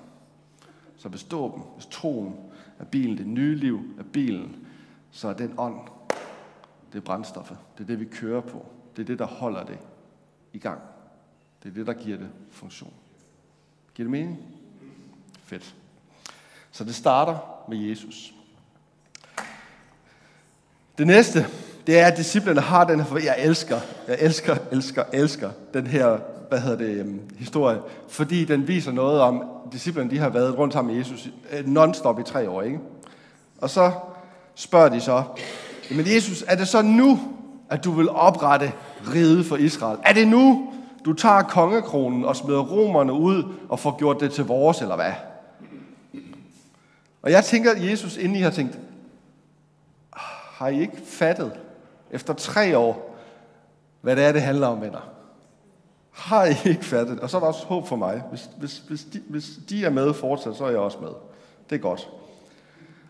Så 0.96 1.08
hvis 1.08 1.24
dem, 1.24 1.50
hvis 1.74 1.86
troen 1.86 2.34
er 2.78 2.84
bilen, 2.84 3.18
det 3.18 3.26
nye 3.26 3.54
liv 3.54 3.80
af 3.98 4.04
bilen, 4.04 4.56
så 5.10 5.28
er 5.28 5.32
den 5.32 5.54
ånd, 5.58 5.74
det 6.92 6.98
er 6.98 7.02
brændstoffet. 7.02 7.58
Det 7.78 7.84
er 7.84 7.86
det, 7.86 8.00
vi 8.00 8.04
kører 8.04 8.40
på. 8.40 8.66
Det 8.96 9.02
er 9.02 9.06
det, 9.06 9.18
der 9.18 9.26
holder 9.26 9.64
det 9.64 9.78
i 10.52 10.58
gang. 10.58 10.80
Det 11.62 11.70
er 11.70 11.74
det, 11.74 11.86
der 11.86 11.92
giver 11.92 12.18
det 12.18 12.28
funktion. 12.50 12.92
Giver 13.94 14.04
det 14.04 14.10
mening? 14.10 14.38
Fedt. 15.44 15.74
Så 16.70 16.84
det 16.84 16.94
starter 16.94 17.64
med 17.68 17.78
Jesus. 17.78 18.34
Det 20.98 21.06
næste, 21.06 21.46
det 21.86 21.98
er, 21.98 22.06
at 22.06 22.16
disciplerne 22.16 22.60
har 22.60 22.84
den 22.84 23.00
her, 23.00 23.18
jeg 23.24 23.36
elsker, 23.38 23.80
jeg 24.08 24.16
elsker, 24.20 24.56
elsker, 24.72 25.04
elsker 25.12 25.50
den 25.74 25.86
her, 25.86 26.18
hvad 26.48 26.60
hedder 26.60 26.78
det, 26.78 27.02
um, 27.02 27.20
historie, 27.36 27.80
fordi 28.08 28.44
den 28.44 28.68
viser 28.68 28.92
noget 28.92 29.20
om, 29.20 29.44
disciplerne 29.72 30.10
de 30.10 30.18
har 30.18 30.28
været 30.28 30.58
rundt 30.58 30.72
sammen 30.72 30.94
med 30.94 30.98
Jesus 31.00 31.28
nonstop 31.64 31.66
non-stop 31.66 32.18
i 32.18 32.22
tre 32.22 32.50
år, 32.50 32.62
ikke? 32.62 32.80
Og 33.60 33.70
så 33.70 33.92
spørger 34.54 34.88
de 34.88 35.00
så, 35.00 35.24
men 35.90 36.06
Jesus, 36.14 36.44
er 36.48 36.56
det 36.56 36.68
så 36.68 36.82
nu, 36.82 37.18
at 37.70 37.84
du 37.84 37.92
vil 37.92 38.08
oprette 38.08 38.72
riget 39.14 39.46
for 39.46 39.56
Israel? 39.56 39.98
Er 40.04 40.12
det 40.12 40.28
nu, 40.28 40.72
du 41.04 41.12
tager 41.12 41.42
kongekronen 41.42 42.24
og 42.24 42.36
smider 42.36 42.60
romerne 42.60 43.12
ud 43.12 43.44
og 43.68 43.78
får 43.78 43.98
gjort 43.98 44.20
det 44.20 44.32
til 44.32 44.44
vores, 44.44 44.80
eller 44.80 44.96
hvad? 44.96 45.12
Og 47.22 47.30
jeg 47.30 47.44
tænker, 47.44 47.70
at 47.70 47.90
Jesus 47.90 48.16
inden 48.16 48.36
I 48.36 48.40
har 48.40 48.50
tænkt, 48.50 48.78
ah, 50.12 50.20
har 50.52 50.68
I 50.68 50.80
ikke 50.80 50.96
fattet 51.06 51.52
efter 52.10 52.34
tre 52.34 52.78
år, 52.78 53.16
hvad 54.00 54.16
det 54.16 54.24
er, 54.24 54.32
det 54.32 54.42
handler 54.42 54.66
om, 54.66 54.80
venner? 54.80 55.10
Har 56.10 56.44
I 56.44 56.68
ikke 56.68 56.84
fattet? 56.84 57.20
Og 57.20 57.30
så 57.30 57.36
er 57.36 57.40
der 57.40 57.48
også 57.48 57.66
håb 57.66 57.88
for 57.88 57.96
mig. 57.96 58.22
Hvis, 58.30 58.50
hvis, 58.58 58.78
hvis, 58.88 59.04
de, 59.04 59.22
hvis 59.28 59.50
de 59.68 59.84
er 59.84 59.90
med 59.90 60.14
fortsat, 60.14 60.56
så 60.56 60.64
er 60.64 60.70
jeg 60.70 60.78
også 60.78 60.98
med. 61.00 61.10
Det 61.70 61.76
er 61.76 61.80
godt. 61.80 62.10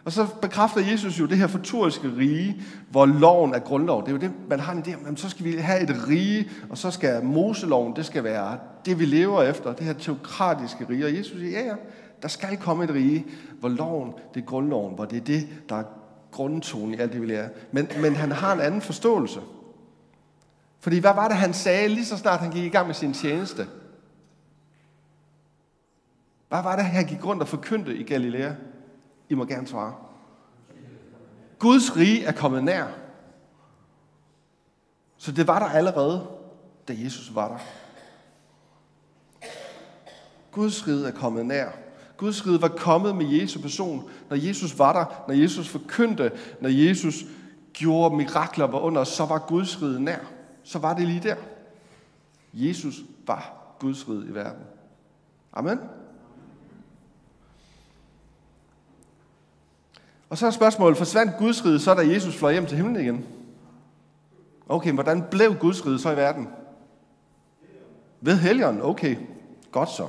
Og 0.05 0.13
så 0.13 0.27
bekræfter 0.43 0.81
Jesus 0.91 1.21
jo 1.21 1.27
det 1.27 1.39
her 1.39 1.47
futuriske 1.47 2.13
rige, 2.17 2.63
hvor 2.91 3.07
loven 3.07 3.55
er 3.55 3.59
grundlov. 3.59 4.03
Det 4.03 4.09
er 4.09 4.13
jo 4.13 4.19
det, 4.19 4.33
man 4.49 4.61
har 4.61 4.73
en 4.73 4.85
idé 4.87 5.09
om, 5.09 5.17
så 5.17 5.29
skal 5.29 5.45
vi 5.45 5.57
have 5.57 5.83
et 5.83 6.09
rige, 6.09 6.51
og 6.71 6.79
så 6.79 6.91
skal 6.91 7.25
Moseloven, 7.25 7.97
det 7.97 8.07
skal 8.07 8.25
være 8.25 8.59
det, 8.85 8.99
vi 8.99 9.05
lever 9.05 9.43
efter, 9.43 9.73
det 9.73 9.87
her 9.87 9.93
teokratiske 9.93 10.87
rige. 10.91 11.05
Og 11.05 11.17
Jesus 11.17 11.39
siger, 11.39 11.61
ja, 11.61 11.67
ja, 11.67 11.75
der 12.23 12.29
skal 12.29 12.57
komme 12.57 12.85
et 12.85 12.91
rige, 12.91 13.27
hvor 13.61 13.69
loven, 13.69 14.13
det 14.35 14.41
er 14.43 14.47
grundloven, 14.47 14.95
hvor 14.95 15.05
det 15.05 15.17
er 15.17 15.25
det, 15.25 15.49
der 15.69 15.77
er 15.77 15.85
grundtonen 16.31 16.95
i 16.95 16.99
alt 16.99 17.13
det, 17.13 17.21
vi 17.21 17.27
lærer. 17.27 17.49
Men, 17.73 17.89
men 18.01 18.17
han 18.17 18.33
har 18.33 18.53
en 18.53 18.61
anden 18.61 18.81
forståelse. 18.81 19.41
Fordi 20.81 20.99
hvad 20.99 21.15
var 21.15 21.29
det, 21.29 21.37
han 21.37 21.55
sagde 21.55 21.89
lige 21.89 22.05
så 22.05 22.17
snart 22.17 22.41
han 22.41 22.51
gik 22.51 22.65
i 22.65 22.69
gang 22.69 22.87
med 22.87 22.95
sin 22.95 23.13
tjeneste? 23.13 23.67
Hvad 26.49 26.63
var 26.63 26.77
det, 26.77 26.85
han 26.85 27.07
gik 27.07 27.25
rundt 27.25 27.43
og 27.43 27.49
forkyndte 27.49 27.97
i 27.97 28.03
Galilea? 28.03 28.53
I 29.31 29.35
må 29.35 29.45
gerne 29.45 29.67
svare. 29.67 29.95
Guds 31.59 31.97
rige 31.97 32.25
er 32.25 32.33
kommet 32.33 32.65
nær. 32.65 32.87
Så 35.17 35.33
det 35.33 35.47
var 35.47 35.59
der 35.59 35.67
allerede, 35.67 36.27
da 36.89 36.95
Jesus 36.99 37.35
var 37.35 37.49
der. 37.49 37.59
Guds 40.53 40.89
rige 40.89 41.07
er 41.07 41.11
kommet 41.11 41.47
nær. 41.47 41.69
Guds 42.17 42.47
rige 42.47 42.63
var 42.63 42.69
kommet 42.69 43.17
med 43.17 43.27
Jesu 43.27 43.61
person, 43.61 44.11
når 44.31 44.37
Jesus 44.37 44.79
var 44.79 44.93
der, 44.93 45.25
når 45.29 45.35
Jesus 45.35 45.69
forkyndte, 45.69 46.33
når 46.61 46.69
Jesus 46.69 47.25
gjorde 47.73 48.17
mirakler 48.17 48.67
var 48.67 48.79
under, 48.79 49.05
så 49.05 49.25
var 49.25 49.45
Guds 49.49 49.83
rige 49.83 50.01
nær. 50.01 50.19
Så 50.63 50.79
var 50.79 50.95
det 50.95 51.07
lige 51.07 51.21
der. 51.21 51.37
Jesus 52.55 52.97
var 53.27 53.75
Guds 53.79 54.09
rige 54.09 54.27
i 54.27 54.35
verden. 54.35 54.63
Amen. 55.53 55.79
Og 60.31 60.39
så 60.39 60.47
er 60.47 60.51
spørgsmålet, 60.51 60.99
forsvandt 60.99 61.37
Guds 61.39 61.65
rige 61.65 61.81
så, 61.81 61.95
da 61.95 62.13
Jesus 62.13 62.37
fløj 62.37 62.53
hjem 62.53 62.67
til 62.67 62.77
himlen 62.77 63.03
igen? 63.05 63.25
Okay, 64.69 64.93
hvordan 64.93 65.25
blev 65.31 65.55
Guds 65.55 65.87
rige 65.87 65.99
så 65.99 66.11
i 66.11 66.17
verden? 66.17 66.49
Ved 68.21 68.37
helgen, 68.37 68.83
okay. 68.83 69.17
Godt 69.73 69.89
så. 69.91 70.09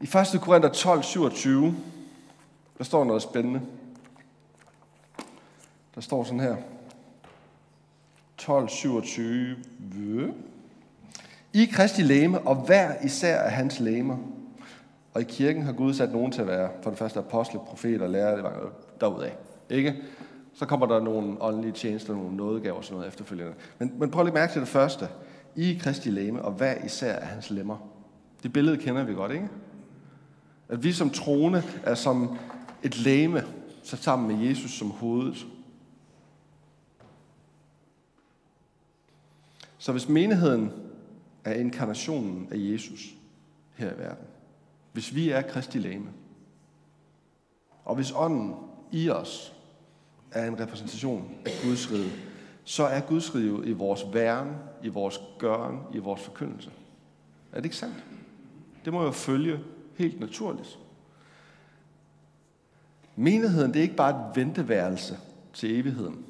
I 0.00 0.04
1. 0.34 0.40
Korinther 0.40 0.70
12, 0.70 1.02
27, 1.02 1.76
der 2.78 2.84
står 2.84 3.04
noget 3.04 3.22
spændende. 3.22 3.60
Der 5.94 6.00
står 6.00 6.24
sådan 6.24 6.40
her. 6.40 6.56
12, 8.38 8.68
27. 8.68 10.34
I 11.52 11.64
Kristi 11.72 12.02
læme, 12.02 12.40
og 12.40 12.54
hver 12.54 13.04
især 13.04 13.40
af 13.40 13.52
hans 13.52 13.80
læmer. 13.80 14.16
Og 15.14 15.20
i 15.20 15.24
kirken 15.24 15.62
har 15.62 15.72
Gud 15.72 15.94
sat 15.94 16.12
nogen 16.12 16.32
til 16.32 16.40
at 16.40 16.46
være, 16.46 16.70
for 16.82 16.90
det 16.90 16.98
første 16.98 17.18
apostle, 17.18 17.60
profeter, 17.66 18.06
lærere, 18.06 18.70
derudaf. 19.00 19.36
Ikke? 19.70 19.96
Så 20.54 20.66
kommer 20.66 20.86
der 20.86 21.00
nogle 21.00 21.42
åndelige 21.42 21.72
tjenester, 21.72 22.14
nogle 22.14 22.36
nådegaver 22.36 22.76
og 22.76 22.84
sådan 22.84 22.94
noget 22.94 23.08
efterfølgende. 23.08 23.54
Men, 23.78 23.92
men 23.98 24.10
prøv 24.10 24.24
lige 24.24 24.34
mærke 24.34 24.52
til 24.52 24.60
det 24.60 24.68
første. 24.68 25.08
I 25.56 25.78
Kristi 25.82 26.10
læme, 26.10 26.42
og 26.42 26.52
hvad 26.52 26.74
især 26.84 27.12
er 27.12 27.24
hans 27.24 27.50
lemmer. 27.50 27.76
Det 28.42 28.52
billede 28.52 28.76
kender 28.76 29.04
vi 29.04 29.14
godt, 29.14 29.32
ikke? 29.32 29.48
At 30.68 30.84
vi 30.84 30.92
som 30.92 31.10
troende 31.10 31.62
er 31.82 31.94
som 31.94 32.38
et 32.82 32.98
læme, 32.98 33.44
sat 33.82 33.98
sammen 33.98 34.36
med 34.36 34.46
Jesus 34.46 34.70
som 34.70 34.90
hovedet. 34.90 35.46
Så 39.78 39.92
hvis 39.92 40.08
menigheden 40.08 40.72
er 41.44 41.54
inkarnationen 41.54 42.48
af 42.50 42.56
Jesus 42.58 43.14
her 43.76 43.94
i 43.94 43.98
verden, 43.98 44.26
hvis 44.94 45.14
vi 45.14 45.30
er 45.30 45.42
Kristi 45.42 45.78
læme, 45.78 46.08
og 47.84 47.94
hvis 47.94 48.12
ånden 48.16 48.54
i 48.92 49.10
os 49.10 49.52
er 50.32 50.46
en 50.46 50.60
repræsentation 50.60 51.34
af 51.46 51.52
Guds 51.64 51.92
rige, 51.92 52.12
så 52.64 52.84
er 52.84 53.00
Guds 53.00 53.34
rige 53.34 53.66
i 53.66 53.72
vores 53.72 54.04
væren, 54.12 54.56
i 54.82 54.88
vores 54.88 55.20
gøren, 55.38 55.80
i 55.94 55.98
vores 55.98 56.20
forkyndelse. 56.20 56.70
Er 57.52 57.56
det 57.56 57.64
ikke 57.64 57.76
sandt? 57.76 58.04
Det 58.84 58.92
må 58.92 59.02
jo 59.02 59.10
følge 59.10 59.60
helt 59.94 60.20
naturligt. 60.20 60.78
Menigheden, 63.16 63.72
det 63.72 63.78
er 63.78 63.82
ikke 63.82 63.96
bare 63.96 64.10
et 64.10 64.36
venteværelse 64.36 65.18
til 65.52 65.80
evigheden. 65.80 66.24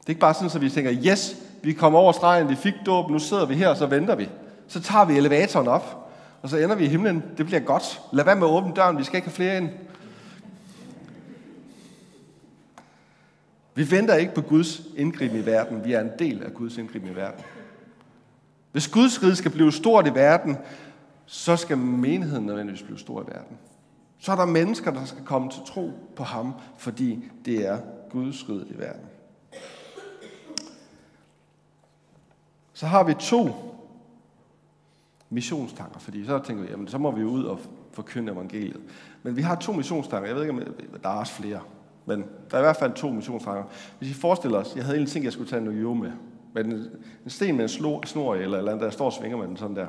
Det 0.00 0.06
er 0.06 0.10
ikke 0.10 0.20
bare 0.20 0.34
sådan, 0.34 0.50
at 0.54 0.60
vi 0.60 0.70
tænker, 0.70 0.92
yes, 1.06 1.36
vi 1.62 1.72
kommer 1.72 1.98
over 1.98 2.12
stregen, 2.12 2.48
vi 2.48 2.56
fik 2.56 2.74
dåb, 2.86 3.10
nu 3.10 3.18
sidder 3.18 3.46
vi 3.46 3.54
her, 3.54 3.68
og 3.68 3.76
så 3.76 3.86
venter 3.86 4.14
vi. 4.14 4.28
Så 4.68 4.80
tager 4.80 5.04
vi 5.04 5.16
elevatoren 5.16 5.68
op, 5.68 6.05
og 6.42 6.48
så 6.48 6.56
ender 6.56 6.76
vi 6.76 6.84
i 6.84 6.88
himlen. 6.88 7.22
Det 7.36 7.46
bliver 7.46 7.60
godt. 7.60 8.00
Lad 8.12 8.24
være 8.24 8.36
med 8.36 8.46
at 8.46 8.52
åbne 8.52 8.72
døren, 8.74 8.98
vi 8.98 9.04
skal 9.04 9.16
ikke 9.16 9.28
have 9.28 9.34
flere 9.34 9.56
ind. 9.56 9.68
Vi 13.74 13.90
venter 13.90 14.14
ikke 14.14 14.34
på 14.34 14.40
Guds 14.40 14.82
indgriben 14.96 15.36
i 15.38 15.46
verden. 15.46 15.84
Vi 15.84 15.92
er 15.92 16.00
en 16.00 16.10
del 16.18 16.42
af 16.42 16.54
Guds 16.54 16.76
indgriben 16.76 17.08
i 17.08 17.16
verden. 17.16 17.44
Hvis 18.72 18.88
Guds 18.88 19.22
rige 19.22 19.36
skal 19.36 19.50
blive 19.50 19.72
stort 19.72 20.06
i 20.06 20.14
verden, 20.14 20.56
så 21.26 21.56
skal 21.56 21.78
menigheden 21.78 22.46
nødvendigvis 22.46 22.82
blive 22.82 22.98
stor 22.98 23.22
i 23.22 23.26
verden. 23.26 23.56
Så 24.18 24.32
er 24.32 24.36
der 24.36 24.46
mennesker, 24.46 24.90
der 24.90 25.04
skal 25.04 25.24
komme 25.24 25.50
til 25.50 25.60
tro 25.66 25.90
på 26.16 26.24
ham, 26.24 26.54
fordi 26.76 27.24
det 27.44 27.66
er 27.66 27.78
Guds 28.10 28.48
rige 28.48 28.66
i 28.70 28.78
verden. 28.78 29.06
Så 32.72 32.86
har 32.86 33.04
vi 33.04 33.14
to 33.14 33.50
missionstanker, 35.30 35.98
fordi 35.98 36.26
så 36.26 36.38
tænker 36.38 36.62
vi, 36.62 36.70
jamen 36.70 36.88
så 36.88 36.98
må 36.98 37.10
vi 37.10 37.24
ud 37.24 37.44
og 37.44 37.60
forkynde 37.92 38.32
evangeliet. 38.32 38.80
Men 39.22 39.36
vi 39.36 39.42
har 39.42 39.54
to 39.54 39.72
missionstanker. 39.72 40.28
Jeg 40.28 40.36
ved 40.36 40.42
ikke, 40.42 40.52
om 40.52 40.58
øh, 40.58 40.66
der 41.02 41.08
er 41.08 41.18
også 41.18 41.32
flere. 41.32 41.60
Men 42.06 42.24
der 42.50 42.56
er 42.56 42.60
i 42.60 42.64
hvert 42.64 42.76
fald 42.76 42.92
to 42.92 43.10
missionstanker. 43.10 43.64
Hvis 43.98 44.10
I 44.10 44.14
forestiller 44.14 44.58
os, 44.58 44.72
jeg 44.76 44.84
havde 44.84 44.96
egentlig 44.96 45.12
tænkt, 45.12 45.22
at 45.22 45.24
jeg 45.24 45.32
skulle 45.32 45.50
tage 45.50 45.62
en 45.62 45.80
jo 45.80 45.94
med. 45.94 46.12
Men 46.52 46.72
en, 46.72 46.86
en 47.24 47.30
sten 47.30 47.56
med 47.56 47.64
en 47.64 47.68
slå, 47.68 48.02
snor 48.04 48.34
eller, 48.34 48.58
eller 48.58 48.72
andet, 48.72 48.84
der 48.84 48.90
står 48.90 49.04
og 49.04 49.12
svinger 49.12 49.38
med 49.38 49.48
den 49.48 49.56
sådan 49.56 49.76
der. 49.76 49.86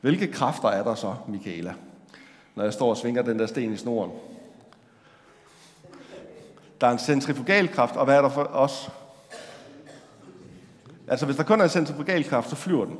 Hvilke 0.00 0.26
kræfter 0.26 0.68
er 0.68 0.84
der 0.84 0.94
så, 0.94 1.14
Michaela, 1.28 1.74
når 2.54 2.64
jeg 2.64 2.72
står 2.72 2.90
og 2.90 2.96
svinger 2.96 3.22
den 3.22 3.38
der 3.38 3.46
sten 3.46 3.72
i 3.72 3.76
snoren? 3.76 4.10
Der 6.80 6.86
er 6.86 6.92
en 6.92 6.98
centrifugalkraft, 6.98 7.96
og 7.96 8.04
hvad 8.04 8.16
er 8.16 8.22
der 8.22 8.28
for 8.28 8.42
os? 8.42 8.90
Altså, 11.08 11.26
hvis 11.26 11.36
der 11.36 11.42
kun 11.42 11.60
er 11.60 11.64
en 11.64 11.70
centrifugalkraft, 11.70 12.50
så 12.50 12.56
flyver 12.56 12.84
den. 12.84 12.96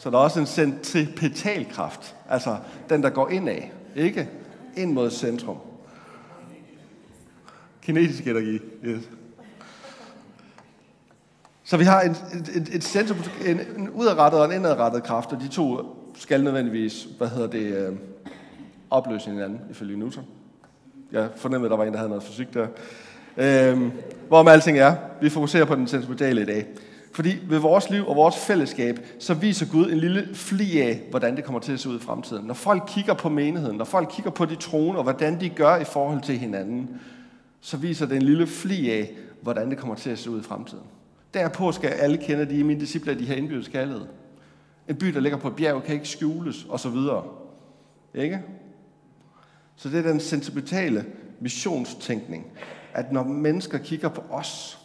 Så 0.00 0.10
der 0.10 0.18
er 0.18 0.22
også 0.22 0.40
en 0.40 0.46
centripetalkraft, 0.46 2.16
altså 2.28 2.56
den, 2.88 3.02
der 3.02 3.10
går 3.10 3.28
indad, 3.28 3.62
ikke? 3.96 4.28
Ind 4.76 4.92
mod 4.92 5.10
centrum. 5.10 5.56
Kinetisk 7.82 8.26
energi, 8.26 8.58
yes. 8.84 9.08
Så 11.64 11.76
vi 11.76 11.84
har 11.84 12.00
en, 12.00 12.10
et, 12.54 12.68
et 12.72 12.84
centrum, 12.84 13.18
en, 13.46 13.60
en 13.76 13.90
udadrettet 13.90 14.40
og 14.40 14.46
en 14.46 14.52
indadrettet 14.52 15.02
kraft, 15.02 15.32
og 15.32 15.40
de 15.40 15.48
to 15.48 15.80
skal 16.14 16.44
nødvendigvis, 16.44 17.08
hvad 17.18 17.28
hedder 17.28 17.46
det, 17.46 17.76
øh, 17.76 17.96
opløse 18.90 19.30
hinanden, 19.30 19.60
ifølge 19.70 19.98
Newton. 19.98 20.24
Jeg 21.12 21.28
fornemmede, 21.36 21.66
at 21.66 21.70
der 21.70 21.76
var 21.76 21.84
en, 21.84 21.92
der 21.92 21.98
havde 21.98 22.08
noget 22.08 22.24
fysik 22.24 22.54
der. 22.54 22.66
Øh, 23.36 23.92
hvorom 24.28 24.48
alting 24.48 24.78
er, 24.78 24.96
vi 25.20 25.30
fokuserer 25.30 25.64
på 25.64 25.74
den 25.74 25.86
centripetale 25.86 26.42
i 26.42 26.44
dag. 26.44 26.66
Fordi 27.12 27.38
ved 27.48 27.58
vores 27.58 27.90
liv 27.90 28.06
og 28.06 28.16
vores 28.16 28.36
fællesskab, 28.36 29.00
så 29.18 29.34
viser 29.34 29.66
Gud 29.66 29.90
en 29.90 29.98
lille 29.98 30.34
fli 30.34 30.80
af, 30.80 31.02
hvordan 31.10 31.36
det 31.36 31.44
kommer 31.44 31.60
til 31.60 31.72
at 31.72 31.80
se 31.80 31.88
ud 31.88 31.96
i 31.96 32.02
fremtiden. 32.02 32.46
Når 32.46 32.54
folk 32.54 32.82
kigger 32.86 33.14
på 33.14 33.28
menigheden, 33.28 33.76
når 33.76 33.84
folk 33.84 34.08
kigger 34.12 34.30
på 34.30 34.44
de 34.44 34.56
troende, 34.56 34.98
og 34.98 35.02
hvordan 35.02 35.40
de 35.40 35.48
gør 35.48 35.76
i 35.76 35.84
forhold 35.84 36.22
til 36.22 36.38
hinanden, 36.38 37.00
så 37.60 37.76
viser 37.76 38.06
det 38.06 38.16
en 38.16 38.22
lille 38.22 38.46
fli 38.46 38.90
af, 38.90 39.12
hvordan 39.42 39.70
det 39.70 39.78
kommer 39.78 39.94
til 39.94 40.10
at 40.10 40.18
se 40.18 40.30
ud 40.30 40.40
i 40.40 40.42
fremtiden. 40.42 40.84
Derpå 41.34 41.72
skal 41.72 41.88
alle 41.88 42.16
kende, 42.18 42.44
de 42.44 42.60
er 42.60 42.64
mine 42.64 42.80
discipler, 42.80 43.14
de 43.14 43.26
har 43.26 43.34
indbydet 43.34 43.72
kaldet. 43.72 44.08
En 44.88 44.96
by, 44.96 45.06
der 45.06 45.20
ligger 45.20 45.38
på 45.38 45.48
et 45.48 45.56
bjerg, 45.56 45.82
kan 45.82 45.94
ikke 45.94 46.08
skjules, 46.08 46.66
og 46.68 46.80
så 46.80 46.88
videre. 46.88 47.24
Ikke? 48.14 48.42
Så 49.76 49.88
det 49.88 49.98
er 49.98 50.10
den 50.10 50.20
sentimentale 50.20 51.04
missionstænkning, 51.40 52.46
at 52.94 53.12
når 53.12 53.24
mennesker 53.24 53.78
kigger 53.78 54.08
på 54.08 54.22
os, 54.30 54.79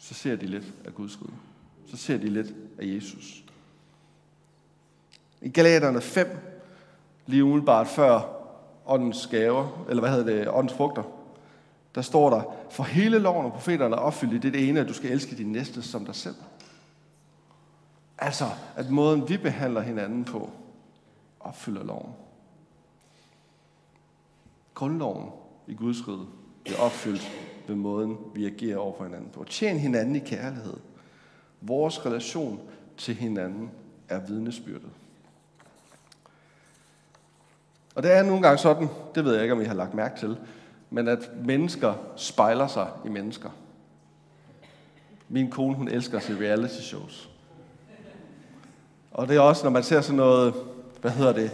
så 0.00 0.14
ser 0.14 0.36
de 0.36 0.46
lidt 0.46 0.64
af 0.84 0.94
Guds 0.94 1.22
rige. 1.22 1.34
Så 1.90 1.96
ser 1.96 2.16
de 2.16 2.28
lidt 2.28 2.54
af 2.78 2.86
Jesus. 2.86 3.44
I 5.42 5.48
Galaterne 5.48 6.00
5, 6.00 6.26
lige 7.26 7.44
umiddelbart 7.44 7.88
før 7.88 8.40
åndens 8.86 9.26
gaver, 9.26 9.84
eller 9.88 10.00
hvad 10.00 10.10
hedder 10.10 10.34
det, 10.36 10.48
åndens 10.48 10.72
frugter, 10.72 11.02
der 11.94 12.02
står 12.02 12.30
der, 12.30 12.42
for 12.70 12.82
hele 12.82 13.18
loven 13.18 13.46
og 13.46 13.52
profeterne 13.52 13.96
er 13.96 14.00
opfyldt 14.00 14.44
i 14.44 14.50
det 14.50 14.68
ene, 14.68 14.80
at 14.80 14.88
du 14.88 14.92
skal 14.92 15.12
elske 15.12 15.36
din 15.36 15.52
næste 15.52 15.82
som 15.82 16.04
dig 16.04 16.14
selv. 16.14 16.36
Altså, 18.18 18.44
at 18.76 18.90
måden 18.90 19.28
vi 19.28 19.36
behandler 19.36 19.80
hinanden 19.80 20.24
på, 20.24 20.50
opfylder 21.40 21.84
loven. 21.84 22.12
Grundloven 24.74 25.30
i 25.66 25.74
Guds 25.74 26.08
rige 26.08 26.26
bliver 26.64 26.78
opfyldt 26.78 27.49
ved 27.70 27.76
måden, 27.76 28.18
vi 28.34 28.46
agerer 28.46 28.78
over 28.78 28.96
for 28.96 29.04
hinanden 29.04 29.30
på. 29.32 29.44
Tjen 29.44 29.78
hinanden 29.78 30.16
i 30.16 30.18
kærlighed. 30.18 30.76
Vores 31.60 32.06
relation 32.06 32.60
til 32.96 33.14
hinanden 33.14 33.70
er 34.08 34.20
vidnesbyrdet. 34.20 34.90
Og 37.94 38.02
det 38.02 38.12
er 38.12 38.22
nogle 38.22 38.42
gange 38.42 38.58
sådan, 38.58 38.88
det 39.14 39.24
ved 39.24 39.32
jeg 39.32 39.42
ikke, 39.42 39.54
om 39.54 39.60
I 39.60 39.64
har 39.64 39.74
lagt 39.74 39.94
mærke 39.94 40.20
til, 40.20 40.36
men 40.90 41.08
at 41.08 41.30
mennesker 41.44 41.94
spejler 42.16 42.66
sig 42.66 42.88
i 43.04 43.08
mennesker. 43.08 43.50
Min 45.28 45.50
kone, 45.50 45.74
hun 45.74 45.88
elsker 45.88 46.18
at 46.18 46.24
se 46.24 46.38
reality 46.40 46.80
shows. 46.80 47.30
Og 49.10 49.28
det 49.28 49.36
er 49.36 49.40
også, 49.40 49.64
når 49.64 49.70
man 49.70 49.82
ser 49.82 50.00
sådan 50.00 50.16
noget, 50.16 50.54
hvad 51.00 51.10
hedder 51.10 51.32
det, 51.32 51.50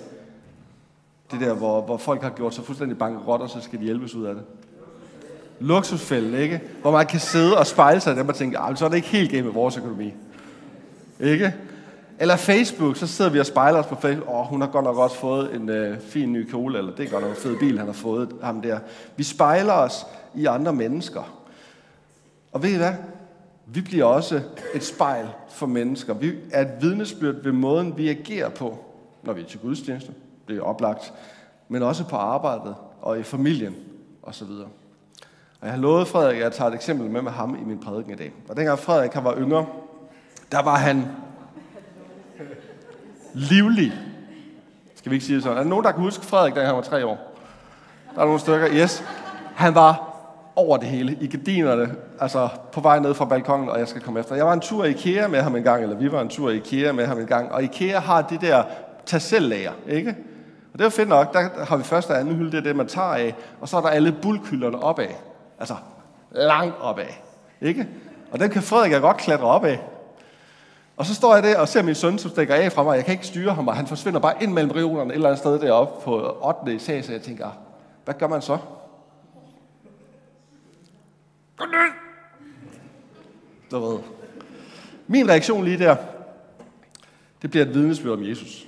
det 1.31 1.41
der, 1.41 1.55
hvor, 1.55 1.83
hvor 1.83 1.97
folk 1.97 2.23
har 2.23 2.31
gjort 2.31 2.55
sig 2.55 2.65
fuldstændig 2.65 2.99
bankerot, 2.99 3.41
og 3.41 3.51
så 3.51 3.61
skal 3.61 3.79
de 3.79 3.85
hjælpes 3.85 4.15
ud 4.15 4.25
af 4.25 4.35
det. 4.35 4.45
Luksusfælden, 5.61 6.35
ikke? 6.35 6.61
Hvor 6.83 6.91
man 6.91 7.07
kan 7.07 7.21
sidde 7.21 7.59
og 7.59 7.67
spejle 7.67 8.01
sig 8.01 8.15
i 8.15 8.19
dem 8.19 8.29
og 8.29 8.35
tænke, 8.35 8.59
ah, 8.59 8.77
så 8.77 8.85
er 8.85 8.89
det 8.89 8.97
ikke 8.97 9.09
helt 9.09 9.31
galt 9.31 9.45
med 9.45 9.53
vores 9.53 9.77
økonomi. 9.77 10.13
Ikke? 11.21 11.55
Eller 12.19 12.37
Facebook, 12.37 12.97
så 12.97 13.07
sidder 13.07 13.31
vi 13.31 13.41
og 13.41 13.47
spejler 13.47 13.79
os 13.79 13.87
på 13.87 13.95
Facebook. 13.95 14.29
Åh, 14.29 14.41
oh, 14.41 14.47
hun 14.47 14.61
har 14.61 14.69
godt 14.69 14.85
nok 14.85 14.97
også 14.97 15.17
fået 15.17 15.55
en 15.55 15.69
øh, 15.69 16.01
fin 16.01 16.33
ny 16.33 16.51
kjole, 16.51 16.79
eller 16.79 16.95
det 16.95 17.07
er 17.07 17.11
godt 17.11 17.23
nok 17.23 17.31
en 17.31 17.37
fed 17.37 17.57
bil, 17.57 17.79
han 17.79 17.87
har 17.87 17.93
fået 17.93 18.29
ham 18.43 18.63
der. 18.63 18.79
Vi 19.17 19.23
spejler 19.23 19.73
os 19.73 20.07
i 20.35 20.47
andre 20.47 20.73
mennesker. 20.73 21.23
Og 22.53 22.63
ved 22.63 22.71
I 22.71 22.77
hvad? 22.77 22.93
Vi 23.67 23.81
bliver 23.81 24.05
også 24.05 24.41
et 24.75 24.85
spejl 24.85 25.27
for 25.49 25.67
mennesker. 25.67 26.15
Vi 26.15 26.33
er 26.53 26.63
et 26.63 26.73
vidnesbyrd 26.81 27.35
ved 27.35 27.53
måden, 27.53 27.97
vi 27.97 28.09
agerer 28.09 28.49
på, 28.49 28.79
når 29.23 29.33
vi 29.33 29.41
er 29.41 29.45
til 29.47 29.61
gudstjeneste. 29.61 30.13
Det 30.49 30.57
er 30.57 30.63
oplagt. 30.63 31.13
Men 31.69 31.83
også 31.83 32.05
på 32.05 32.17
arbejdet 32.17 32.75
og 33.03 33.19
i 33.19 33.23
familien 33.23 33.75
osv. 34.23 34.49
Og 35.61 35.67
jeg 35.67 35.75
har 35.75 35.81
lovet 35.81 36.09
Frederik, 36.09 36.37
at 36.37 36.43
jeg 36.43 36.53
tager 36.53 36.71
et 36.71 36.75
eksempel 36.75 37.11
med 37.11 37.23
med 37.23 37.33
ham 37.33 37.55
i 37.63 37.65
min 37.65 37.81
prædiken 37.81 38.13
i 38.13 38.17
dag. 38.17 38.33
Og 38.49 38.57
dengang 38.57 38.79
Frederik 38.79 39.13
han 39.13 39.25
var 39.25 39.35
yngre, 39.39 39.67
der 40.53 40.63
var 40.63 40.77
han 40.77 41.07
livlig. 43.35 43.93
Skal 44.95 45.11
vi 45.11 45.17
ikke 45.17 45.27
sige 45.27 45.35
det 45.35 45.43
sådan? 45.43 45.59
Er 45.59 45.63
der 45.63 45.71
nogen, 45.71 45.85
der 45.85 45.93
kan 45.93 46.01
huske 46.01 46.27
Frederik, 46.27 46.55
da 46.55 46.65
han 46.65 46.75
var 46.75 46.81
tre 46.81 47.07
år? 47.07 47.35
Der 48.15 48.21
er 48.21 48.25
nogle 48.25 48.41
stykker. 48.41 48.69
Yes. 48.73 49.05
Han 49.55 49.75
var 49.75 50.17
over 50.57 50.77
det 50.77 50.89
hele, 50.89 51.19
i 51.21 51.27
gardinerne, 51.27 51.95
altså 52.21 52.49
på 52.73 52.81
vej 52.81 52.99
ned 52.99 53.15
fra 53.15 53.25
balkongen, 53.25 53.69
og 53.69 53.79
jeg 53.79 53.89
skal 53.89 54.03
komme 54.03 54.21
efter. 54.21 54.35
Jeg 54.35 54.47
var 54.47 54.53
en 54.53 54.61
tur 54.61 54.85
i 54.85 54.91
IKEA 54.91 55.29
med 55.29 55.41
ham 55.41 55.57
en 55.57 55.63
gang, 55.63 55.83
eller 55.83 55.97
vi 55.97 56.13
var 56.13 56.21
en 56.21 56.29
tur 56.29 56.51
i 56.51 56.57
IKEA 56.57 56.93
med 56.93 57.07
ham 57.07 57.19
en 57.19 57.27
gang, 57.27 57.53
og 57.53 57.63
IKEA 57.63 57.99
har 57.99 58.23
det 58.23 58.41
der 58.41 58.63
tag 59.07 59.23
selv 59.23 59.49
lager, 59.49 59.73
ikke? 59.89 60.17
Og 60.73 60.79
det 60.79 60.85
er 60.85 60.89
fedt 60.89 61.09
nok, 61.09 61.33
der 61.33 61.65
har 61.65 61.77
vi 61.77 61.83
første 61.83 62.11
og 62.11 62.21
anden 62.21 62.35
hylde, 62.37 62.51
det 62.51 62.59
er 62.59 62.63
det, 62.63 62.77
man 62.77 62.87
tager 62.87 63.09
af, 63.09 63.35
og 63.61 63.69
så 63.69 63.77
er 63.77 63.81
der 63.81 63.89
alle 63.89 64.13
bulkhylderne 64.23 64.83
opad. 64.83 65.07
Altså, 65.59 65.77
langt 66.31 66.75
opad, 66.81 67.07
ikke? 67.61 67.89
Og 68.31 68.41
den 68.41 68.51
kan 68.51 68.63
Frederik 68.63 69.03
godt 69.03 69.17
klatre 69.17 69.45
opad. 69.45 69.77
Og 70.97 71.07
så 71.07 71.15
står 71.15 71.35
jeg 71.35 71.43
der 71.43 71.59
og 71.59 71.69
ser 71.69 71.83
min 71.83 71.95
søn, 71.95 72.19
som 72.19 72.31
stikker 72.31 72.55
af 72.55 72.73
fra 72.73 72.83
mig. 72.83 72.97
Jeg 72.97 73.05
kan 73.05 73.13
ikke 73.13 73.27
styre 73.27 73.55
ham, 73.55 73.69
og 73.69 73.77
han 73.77 73.87
forsvinder 73.87 74.21
bare 74.21 74.43
ind 74.43 74.53
mellem 74.53 74.71
reolerne 74.71 75.11
et 75.11 75.15
eller 75.15 75.29
andet 75.29 75.39
sted 75.39 75.61
deroppe 75.61 76.05
på 76.05 76.39
8. 76.43 76.75
etage. 76.75 77.03
Så 77.03 77.13
jeg 77.13 77.23
tænker, 77.23 77.51
hvad 78.05 78.15
gør 78.15 78.29
man 78.29 78.43
så? 78.43 78.59
Du 83.71 83.79
ved. 83.79 83.99
Min 85.07 85.29
reaktion 85.29 85.65
lige 85.65 85.79
der, 85.79 85.97
det 87.43 87.51
bliver 87.51 87.67
et 87.67 87.75
vidnesbyrd 87.75 88.13
om 88.13 88.29
Jesus. 88.29 88.67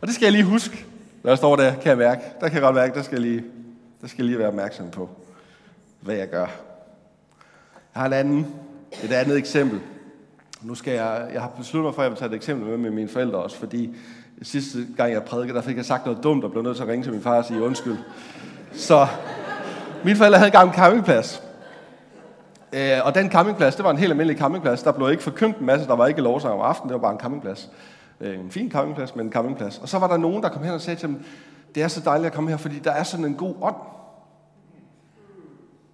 Og 0.00 0.06
det 0.06 0.14
skal 0.14 0.24
jeg 0.24 0.32
lige 0.32 0.44
huske, 0.44 0.86
når 1.22 1.30
jeg 1.30 1.38
står 1.38 1.56
der, 1.56 1.74
kan 1.74 1.88
jeg 1.88 1.98
mærke. 1.98 2.22
Der 2.40 2.48
kan 2.48 2.54
jeg 2.54 2.62
godt 2.62 2.74
mærke, 2.74 2.94
der 2.94 3.02
skal 3.02 3.22
jeg 3.22 3.30
lige, 3.30 3.44
der 4.00 4.08
skal 4.08 4.22
jeg 4.22 4.26
lige 4.26 4.38
være 4.38 4.48
opmærksom 4.48 4.90
på, 4.90 5.08
hvad 6.00 6.14
jeg 6.14 6.28
gør. 6.28 6.46
Jeg 7.94 8.02
har 8.02 8.06
et 8.06 8.12
andet, 8.12 8.46
et 9.04 9.12
andet 9.12 9.38
eksempel. 9.38 9.80
Nu 10.62 10.74
skal 10.74 10.92
jeg, 10.92 11.28
jeg 11.32 11.40
har 11.40 11.48
besluttet 11.48 11.86
mig 11.86 11.94
for, 11.94 12.02
at 12.02 12.04
jeg 12.04 12.10
vil 12.10 12.18
tage 12.18 12.28
et 12.28 12.34
eksempel 12.34 12.68
med 12.68 12.76
med 12.76 12.90
mine 12.90 13.08
forældre 13.08 13.38
også, 13.38 13.56
fordi 13.56 13.96
sidste 14.42 14.78
gang 14.96 15.12
jeg 15.12 15.22
prædikede, 15.22 15.56
der 15.56 15.62
fik 15.62 15.76
jeg 15.76 15.84
sagt 15.84 16.04
noget 16.06 16.22
dumt 16.22 16.44
og 16.44 16.50
blev 16.50 16.62
nødt 16.62 16.76
til 16.76 16.82
at 16.82 16.88
ringe 16.88 17.04
til 17.04 17.12
min 17.12 17.22
far 17.22 17.36
og 17.36 17.44
sige 17.44 17.62
undskyld. 17.62 17.96
Så 18.72 19.06
mine 20.04 20.16
forældre 20.16 20.38
havde 20.38 20.48
engang 20.48 20.68
en 20.68 20.74
campingplads. 20.74 21.42
Øh, 22.72 22.98
og 23.04 23.14
den 23.14 23.30
campingplads, 23.30 23.76
det 23.76 23.84
var 23.84 23.90
en 23.90 23.98
helt 23.98 24.10
almindelig 24.10 24.38
campingplads. 24.38 24.82
Der 24.82 24.92
blev 24.92 25.10
ikke 25.10 25.22
forkyndt 25.22 25.58
en 25.58 25.66
masse, 25.66 25.86
der 25.86 25.96
var 25.96 26.06
ikke 26.06 26.20
lovsang 26.20 26.54
om 26.54 26.60
aftenen, 26.60 26.88
det 26.88 26.94
var 26.94 27.00
bare 27.00 27.12
en 27.12 27.20
campingplads. 27.20 27.70
Øh, 28.20 28.40
en 28.40 28.50
fin 28.50 28.70
campingplads, 28.70 29.16
men 29.16 29.26
en 29.26 29.32
campingplads. 29.32 29.78
Og 29.78 29.88
så 29.88 29.98
var 29.98 30.08
der 30.08 30.16
nogen, 30.16 30.42
der 30.42 30.48
kom 30.48 30.62
hen 30.62 30.72
og 30.72 30.80
sagde 30.80 31.00
til 31.00 31.08
dem, 31.08 31.24
det 31.74 31.82
er 31.82 31.88
så 31.88 32.00
dejligt 32.00 32.26
at 32.26 32.32
komme 32.32 32.50
her, 32.50 32.56
fordi 32.56 32.78
der 32.78 32.90
er 32.90 33.02
sådan 33.02 33.24
en 33.24 33.34
god 33.34 33.54
ånd. 33.60 33.76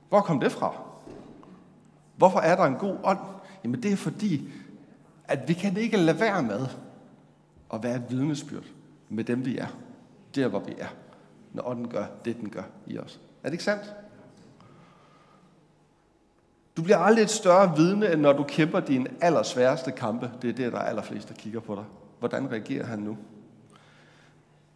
Hvor 0.09 0.21
kom 0.21 0.41
det 0.41 0.53
fra? 0.53 0.75
Hvorfor 2.17 2.39
er 2.39 2.57
der 2.57 2.65
en 2.65 2.75
god 2.75 2.97
ånd? 3.05 3.19
Jamen 3.65 3.83
det 3.83 3.93
er 3.93 3.97
fordi, 3.97 4.49
at 5.25 5.49
vi 5.49 5.55
kan 5.55 5.77
ikke 5.77 5.97
lade 5.97 6.21
være 6.21 6.43
med 6.43 6.67
at 7.75 7.83
være 7.83 7.97
et 7.97 8.05
vidnesbyrd 8.09 8.65
med 9.09 9.25
dem, 9.25 9.45
vi 9.45 9.59
er. 9.59 9.67
Der, 10.35 10.49
hvor 10.49 10.61
vi 10.61 10.75
er. 10.79 10.89
Når 11.53 11.69
ånden 11.69 11.89
gør 11.89 12.05
det, 12.25 12.37
den 12.37 12.51
gør 12.51 12.63
i 12.87 12.99
os. 12.99 13.21
Er 13.43 13.49
det 13.49 13.53
ikke 13.53 13.65
sandt? 13.65 13.95
Du 16.77 16.83
bliver 16.83 16.99
aldrig 16.99 17.23
et 17.23 17.31
større 17.31 17.77
vidne, 17.77 18.13
end 18.13 18.21
når 18.21 18.33
du 18.33 18.43
kæmper 18.43 18.81
dine 18.81 19.09
allersværeste 19.21 19.93
kampe. 19.93 20.31
Det 20.43 20.51
er 20.51 20.55
det, 20.55 20.73
der 20.73 20.79
er 20.79 20.85
allerflest, 20.85 21.29
der 21.29 21.35
kigger 21.35 21.61
på 21.61 21.75
dig. 21.75 21.85
Hvordan 22.19 22.51
reagerer 22.51 22.87
han 22.87 22.99
nu? 22.99 23.17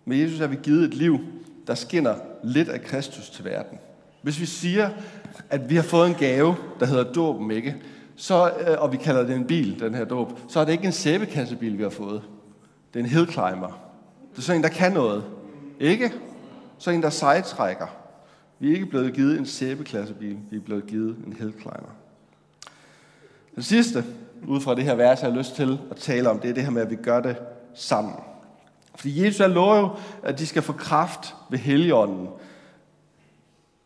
Med 0.05 0.17
Jesus 0.17 0.41
er 0.41 0.47
vi 0.47 0.57
givet 0.63 0.85
et 0.85 0.95
liv, 0.95 1.19
der 1.67 1.75
skinner 1.75 2.15
lidt 2.45 2.69
af 2.69 2.83
Kristus 2.83 3.31
til 3.31 3.45
verden. 3.45 3.79
Hvis 4.23 4.41
vi 4.41 4.47
siger, 4.47 4.91
at 5.51 5.71
vi 5.71 5.77
har 5.77 5.83
fået 5.83 6.09
en 6.09 6.15
gave, 6.15 6.57
der 6.81 6.87
hedder 6.87 7.13
dåben, 7.13 7.51
ikke? 7.51 7.77
Så, 8.17 8.53
øh, 8.69 8.83
og 8.83 8.93
vi 8.93 8.97
kalder 8.97 9.23
det 9.23 9.37
en 9.37 9.47
bil, 9.47 9.81
den 9.81 9.95
her 9.95 10.05
dåb, 10.05 10.33
så 10.49 10.61
er 10.61 10.65
det 10.65 10.73
ikke 10.73 10.85
en 10.85 10.93
sæbekassebil, 10.93 11.79
vi 11.79 11.83
har 11.83 11.91
fået. 11.91 12.23
Det 12.95 13.01
er 13.01 13.05
en 13.05 13.11
hillclimber. 13.11 13.81
Det 14.33 14.39
er 14.39 14.43
sådan 14.43 14.59
en, 14.59 14.63
der 14.63 14.69
kan 14.69 14.93
noget. 14.93 15.25
Ikke? 15.81 16.13
Så 16.79 16.91
en, 16.91 17.03
der 17.03 17.11
sejtrækker. 17.11 17.87
Vi 18.59 18.69
er 18.69 18.73
ikke 18.73 18.87
blevet 18.87 19.15
givet 19.15 19.39
en 19.39 19.47
sæbeklassebil, 19.47 20.37
vi 20.51 20.57
er 20.57 20.61
blevet 20.61 20.87
givet 20.87 21.17
en 21.27 21.33
hillclimber. 21.33 21.91
Det 23.57 23.65
sidste, 23.65 24.05
ud 24.49 24.61
fra 24.61 24.75
det 24.75 24.85
her 24.85 24.95
vers, 24.95 25.23
jeg 25.23 25.31
har 25.31 25.39
lyst 25.39 25.55
til 25.55 25.79
at 25.91 25.97
tale 25.97 26.31
om, 26.31 26.39
det 26.39 26.51
er 26.51 26.55
det 26.55 26.63
her 26.63 26.71
med, 26.71 26.83
at 26.83 26.91
vi 26.91 26.97
gør 26.97 27.21
det 27.21 27.37
sammen. 27.75 28.15
Fordi 28.95 29.25
Jesus 29.25 29.49
lover 29.49 29.77
jo, 29.77 29.89
at 30.23 30.39
de 30.39 30.47
skal 30.47 30.63
få 30.63 30.73
kraft 30.73 31.35
ved 31.51 31.59
Helligånden 31.59 32.29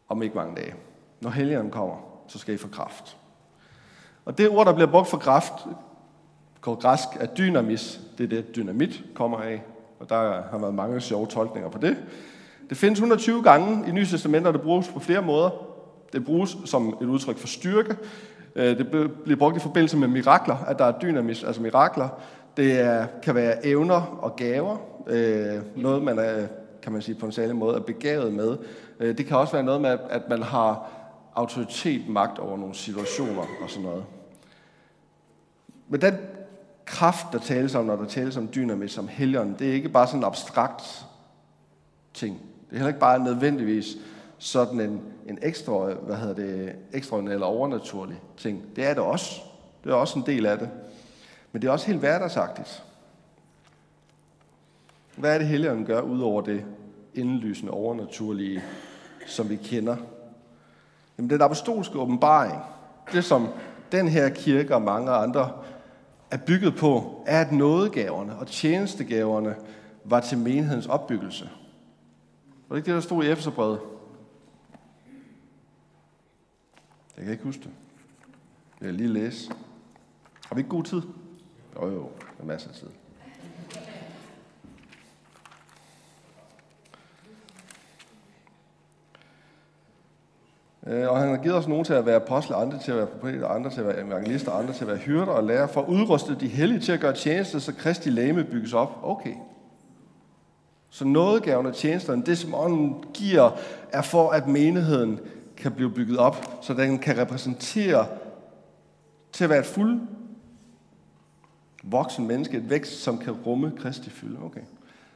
om 0.08 0.22
ikke 0.22 0.36
mange 0.36 0.56
dage. 0.56 0.74
Når 1.20 1.30
Helligånden 1.30 1.72
kommer, 1.72 1.96
så 2.28 2.38
skal 2.38 2.54
I 2.54 2.56
få 2.56 2.68
kraft. 2.68 3.16
Og 4.24 4.38
det 4.38 4.48
ord, 4.48 4.66
der 4.66 4.72
bliver 4.72 4.90
brugt 4.90 5.08
for 5.08 5.18
kraft, 5.18 5.52
på 6.62 6.74
græsk 6.74 7.08
er 7.20 7.26
dynamis. 7.26 8.00
Det 8.18 8.24
er 8.24 8.28
det, 8.28 8.56
dynamit 8.56 9.04
kommer 9.14 9.38
af. 9.38 9.62
Og 10.00 10.08
der 10.08 10.42
har 10.50 10.58
været 10.58 10.74
mange 10.74 11.00
sjove 11.00 11.26
tolkninger 11.26 11.70
på 11.70 11.78
det. 11.78 11.96
Det 12.68 12.76
findes 12.76 12.98
120 12.98 13.42
gange 13.42 13.88
i 13.88 13.92
Nye 13.92 14.06
Testament, 14.06 14.46
og 14.46 14.52
det 14.52 14.62
bruges 14.62 14.88
på 14.88 14.98
flere 14.98 15.22
måder. 15.22 15.50
Det 16.12 16.24
bruges 16.24 16.56
som 16.64 16.98
et 17.00 17.06
udtryk 17.06 17.38
for 17.38 17.46
styrke. 17.46 17.96
Øh, 18.56 18.78
det 18.78 18.88
bliver 19.24 19.38
brugt 19.38 19.56
i 19.56 19.60
forbindelse 19.60 19.96
med 19.96 20.08
mirakler, 20.08 20.56
at 20.56 20.78
der 20.78 20.84
er 20.84 20.98
dynamis, 20.98 21.44
altså 21.44 21.62
mirakler. 21.62 22.08
Det 22.56 22.80
er, 22.80 23.06
kan 23.22 23.34
være 23.34 23.66
evner 23.66 24.18
og 24.22 24.36
gaver. 24.36 24.76
Øh, 25.06 25.62
noget, 25.76 26.02
man 26.02 26.18
er, 26.18 26.46
kan 26.82 26.92
man 26.92 27.02
sige 27.02 27.14
på 27.14 27.26
en 27.26 27.32
særlig 27.32 27.56
måde, 27.56 27.76
er 27.76 27.80
begavet 27.80 28.32
med. 28.32 28.56
Øh, 29.00 29.18
det 29.18 29.26
kan 29.26 29.36
også 29.36 29.52
være 29.52 29.62
noget 29.62 29.80
med, 29.80 29.98
at 30.10 30.28
man 30.28 30.42
har 30.42 30.90
autoritet, 31.34 32.08
magt 32.08 32.38
over 32.38 32.56
nogle 32.56 32.74
situationer 32.74 33.42
og 33.62 33.70
sådan 33.70 33.84
noget. 33.84 34.04
Men 35.88 36.00
den 36.00 36.14
kraft, 36.84 37.26
der 37.32 37.38
tales 37.38 37.74
om, 37.74 37.84
når 37.84 37.96
der 37.96 38.06
tales 38.06 38.36
om 38.36 38.48
dynamis, 38.54 38.92
som 38.92 39.08
helgen, 39.08 39.56
det 39.58 39.68
er 39.68 39.72
ikke 39.72 39.88
bare 39.88 40.06
sådan 40.06 40.20
en 40.20 40.24
abstrakt 40.24 41.06
ting. 42.14 42.40
Det 42.70 42.72
er 42.72 42.76
heller 42.76 42.88
ikke 42.88 43.00
bare 43.00 43.24
nødvendigvis 43.24 43.96
sådan 44.38 44.80
en, 44.80 45.02
en 45.28 45.38
ekstra, 45.42 45.92
hvad 45.92 46.16
hedder 46.16 46.34
det, 46.34 46.76
ekstra 46.92 47.18
eller 47.18 47.46
overnaturlig 47.46 48.20
ting. 48.36 48.76
Det 48.76 48.86
er 48.86 48.94
det 48.94 49.02
også. 49.02 49.40
Det 49.84 49.90
er 49.90 49.94
også 49.94 50.18
en 50.18 50.26
del 50.26 50.46
af 50.46 50.58
det. 50.58 50.70
Men 51.52 51.62
det 51.62 51.68
er 51.68 51.72
også 51.72 51.86
helt 51.86 51.98
hverdagsagtigt. 51.98 52.82
Hvad 55.16 55.34
er 55.34 55.38
det, 55.38 55.46
Helligånden 55.46 55.86
gør, 55.86 56.00
ud 56.00 56.20
over 56.20 56.42
det 56.42 56.64
indlysende 57.14 57.72
overnaturlige, 57.72 58.62
som 59.26 59.48
vi 59.48 59.56
kender? 59.56 59.96
Jamen, 61.18 61.30
den 61.30 61.42
apostolske 61.42 61.98
åbenbaring, 61.98 62.62
det 63.12 63.24
som 63.24 63.48
den 63.92 64.08
her 64.08 64.28
kirke 64.28 64.74
og 64.74 64.82
mange 64.82 65.10
andre 65.10 65.52
er 66.30 66.36
bygget 66.36 66.76
på, 66.76 67.22
er, 67.26 67.40
at 67.40 67.52
nådegaverne 67.52 68.36
og 68.36 68.46
tjenestegaverne 68.46 69.54
var 70.04 70.20
til 70.20 70.38
menighedens 70.38 70.86
opbyggelse. 70.86 71.50
Var 72.68 72.76
det 72.76 72.80
ikke 72.80 72.86
det, 72.86 72.94
der 72.94 73.00
stod 73.00 73.24
i 73.24 73.30
Efeserbrevet? 73.30 73.80
Jeg 77.16 77.24
kan 77.24 77.32
ikke 77.32 77.44
huske 77.44 77.62
det. 77.62 77.70
Jeg 78.80 78.88
vil 78.88 78.94
lige 78.94 79.08
læse. 79.08 79.50
Har 80.46 80.54
vi 80.54 80.60
ikke 80.60 80.70
god 80.70 80.84
tid? 80.84 81.02
Jo, 81.76 81.86
jo, 81.86 82.10
der 82.18 82.42
er 82.42 82.44
masser 82.44 82.68
af 82.68 82.74
tid. 82.74 82.88
Øh, 90.86 91.10
og 91.10 91.18
han 91.18 91.28
har 91.28 91.36
givet 91.36 91.56
os 91.56 91.68
nogen 91.68 91.84
til 91.84 91.92
at 91.92 92.06
være 92.06 92.16
apostle, 92.16 92.56
andre 92.56 92.78
til 92.78 92.90
at 92.92 92.96
være 92.96 93.06
profeter, 93.06 93.48
andre 93.48 93.70
til 93.70 93.80
at 93.80 93.86
være 93.86 94.06
evangelister, 94.06 94.52
andre 94.52 94.72
til 94.72 94.84
at 94.84 94.88
være 94.88 94.96
hyrder 94.96 95.32
og 95.32 95.44
lærer, 95.44 95.66
for 95.66 95.80
at 95.82 95.88
udruste 95.88 96.36
de 96.40 96.48
hellige 96.48 96.80
til 96.80 96.92
at 96.92 97.00
gøre 97.00 97.14
tjeneste, 97.14 97.60
så 97.60 97.74
Kristi 97.74 98.10
læme 98.10 98.44
bygges 98.44 98.72
op. 98.72 99.00
Okay. 99.02 99.34
Så 100.90 101.04
nådegaverne 101.04 101.68
og 101.68 101.74
tjenesterne, 101.74 102.22
det 102.26 102.38
som 102.38 102.54
ånden 102.54 103.04
giver, 103.14 103.50
er 103.92 104.02
for, 104.02 104.30
at 104.30 104.48
menigheden 104.48 105.20
kan 105.56 105.72
blive 105.72 105.90
bygget 105.90 106.18
op, 106.18 106.58
så 106.62 106.74
den 106.74 106.98
kan 106.98 107.18
repræsentere 107.18 108.06
til 109.32 109.44
at 109.44 109.50
være 109.50 109.60
et 109.60 109.66
fuld 109.66 110.00
voksen 111.84 112.26
menneske, 112.26 112.56
et 112.56 112.70
vækst, 112.70 113.02
som 113.02 113.18
kan 113.18 113.32
rumme 113.32 113.72
Kristi 113.78 114.10
fylde. 114.10 114.38
Okay. 114.42 114.60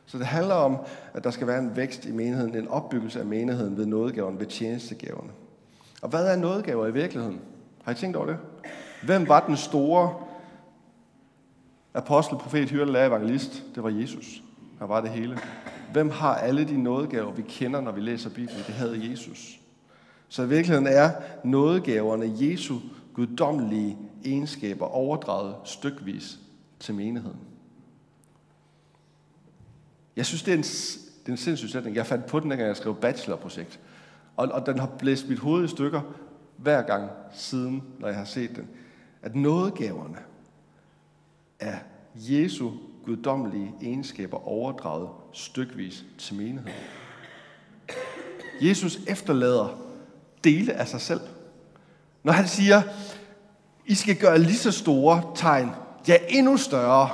Så 0.07 0.19
det 0.19 0.27
handler 0.27 0.55
om, 0.55 0.77
at 1.15 1.25
der 1.25 1.31
skal 1.31 1.47
være 1.47 1.59
en 1.59 1.77
vækst 1.77 2.05
i 2.05 2.13
menigheden, 2.13 2.57
en 2.57 2.69
opbyggelse 2.69 3.21
af 3.21 3.27
menigheden 3.27 3.77
ved 3.77 3.87
nådegaven, 3.87 4.41
ved 4.41 4.47
tjenestegaverne. 4.47 5.31
Og 6.03 6.09
hvad 6.09 6.27
er 6.27 6.37
nådegaver 6.37 6.87
i 6.87 6.93
virkeligheden? 6.93 7.41
Har 7.85 7.93
I 7.93 7.95
tænkt 7.95 8.17
over 8.17 8.27
det? 8.27 8.37
Hvem 9.03 9.29
var 9.29 9.47
den 9.47 9.57
store 9.57 10.15
apostel, 11.95 12.39
profet, 12.39 12.71
hyrde, 12.71 12.93
lærer, 12.93 13.09
evangelist? 13.09 13.65
Det 13.75 13.83
var 13.83 13.91
Jesus. 13.91 14.43
Han 14.79 14.89
var 14.89 15.01
det 15.01 15.11
hele. 15.11 15.39
Hvem 15.93 16.11
har 16.11 16.35
alle 16.35 16.65
de 16.65 16.83
nådegaver, 16.83 17.33
vi 17.33 17.43
kender, 17.43 17.81
når 17.81 17.93
vi 17.93 18.01
læser 18.01 18.31
Bibelen? 18.31 18.63
Det 18.67 18.75
havde 18.75 19.11
Jesus. 19.11 19.61
Så 20.29 20.43
i 20.43 20.49
virkeligheden 20.49 20.87
er 20.87 21.13
nådegaverne 21.45 22.33
Jesu 22.41 22.79
guddommelige 23.15 23.99
egenskaber 24.25 24.87
overdraget 24.87 25.55
stykvis 25.65 26.39
til 26.81 26.95
menigheden. 26.95 27.39
Jeg 30.17 30.27
synes, 30.27 30.43
det 30.43 30.53
er 30.53 30.57
en, 30.57 30.63
det 30.63 31.27
er 31.27 31.33
en 31.33 31.37
sindssyg 31.37 31.69
sætning. 31.69 31.97
Jeg 31.97 32.07
fandt 32.07 32.27
på 32.27 32.41
den, 32.41 32.51
dengang 32.51 32.69
jeg 32.69 32.77
skrev 32.77 32.95
bachelorprojekt. 32.95 33.81
Og, 34.37 34.49
og 34.49 34.67
den 34.67 34.79
har 34.79 34.91
blæst 34.99 35.29
mit 35.29 35.39
hoved 35.39 35.65
i 35.65 35.69
stykker 35.69 36.01
hver 36.57 36.83
gang 36.83 37.11
siden, 37.33 37.83
når 37.99 38.09
jeg 38.09 38.17
har 38.17 38.25
set 38.25 38.57
den. 38.57 38.69
At 39.23 39.35
nådegaverne 39.35 40.19
er 41.61 41.79
Jesu 42.15 42.71
guddommelige 43.05 43.75
egenskaber 43.83 44.49
overdraget 44.49 45.09
stykvis 45.33 46.05
til 46.19 46.37
menigheden. 46.37 46.73
Jesus 48.61 48.99
efterlader 49.07 49.88
dele 50.45 50.73
af 50.73 50.89
sig 50.89 51.01
selv. 51.01 51.21
Når 52.23 52.33
han 52.33 52.47
siger, 52.49 52.83
I 53.87 53.95
skal 53.95 54.17
gøre 54.17 54.39
lige 54.39 54.57
så 54.57 54.73
store 54.73 55.23
tegn, 55.35 55.71
ja 56.09 56.17
endnu 56.29 56.57
større, 56.57 57.11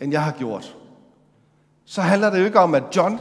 end 0.00 0.12
jeg 0.12 0.24
har 0.24 0.32
gjort, 0.32 0.76
så 1.84 2.00
handler 2.00 2.30
det 2.30 2.40
jo 2.40 2.44
ikke 2.44 2.58
om, 2.58 2.74
at 2.74 2.82
John 2.96 3.20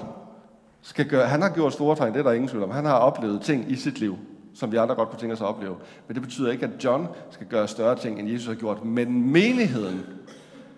skal 0.82 1.06
gøre, 1.06 1.28
han 1.28 1.42
har 1.42 1.50
gjort 1.50 1.74
store 1.74 1.96
tegn, 1.96 2.14
det 2.14 2.20
er 2.20 2.24
der 2.24 2.32
ingen 2.32 2.48
tvivl 2.48 2.64
om. 2.64 2.72
Han 2.72 2.86
har 2.86 2.94
oplevet 2.94 3.42
ting 3.42 3.72
i 3.72 3.76
sit 3.76 4.00
liv, 4.00 4.18
som 4.54 4.72
vi 4.72 4.78
andre 4.78 4.96
godt 4.96 5.10
kunne 5.10 5.20
tænke 5.20 5.34
os 5.34 5.42
at 5.42 5.48
opleve. 5.48 5.76
Men 6.08 6.16
det 6.16 6.24
betyder 6.24 6.52
ikke, 6.52 6.66
at 6.66 6.84
John 6.84 7.08
skal 7.32 7.48
gøre 7.48 7.68
større 7.68 7.96
ting, 7.96 8.20
end 8.20 8.30
Jesus 8.30 8.48
har 8.48 8.56
gjort. 8.56 8.86
Men 8.86 9.32
menigheden, 9.32 10.06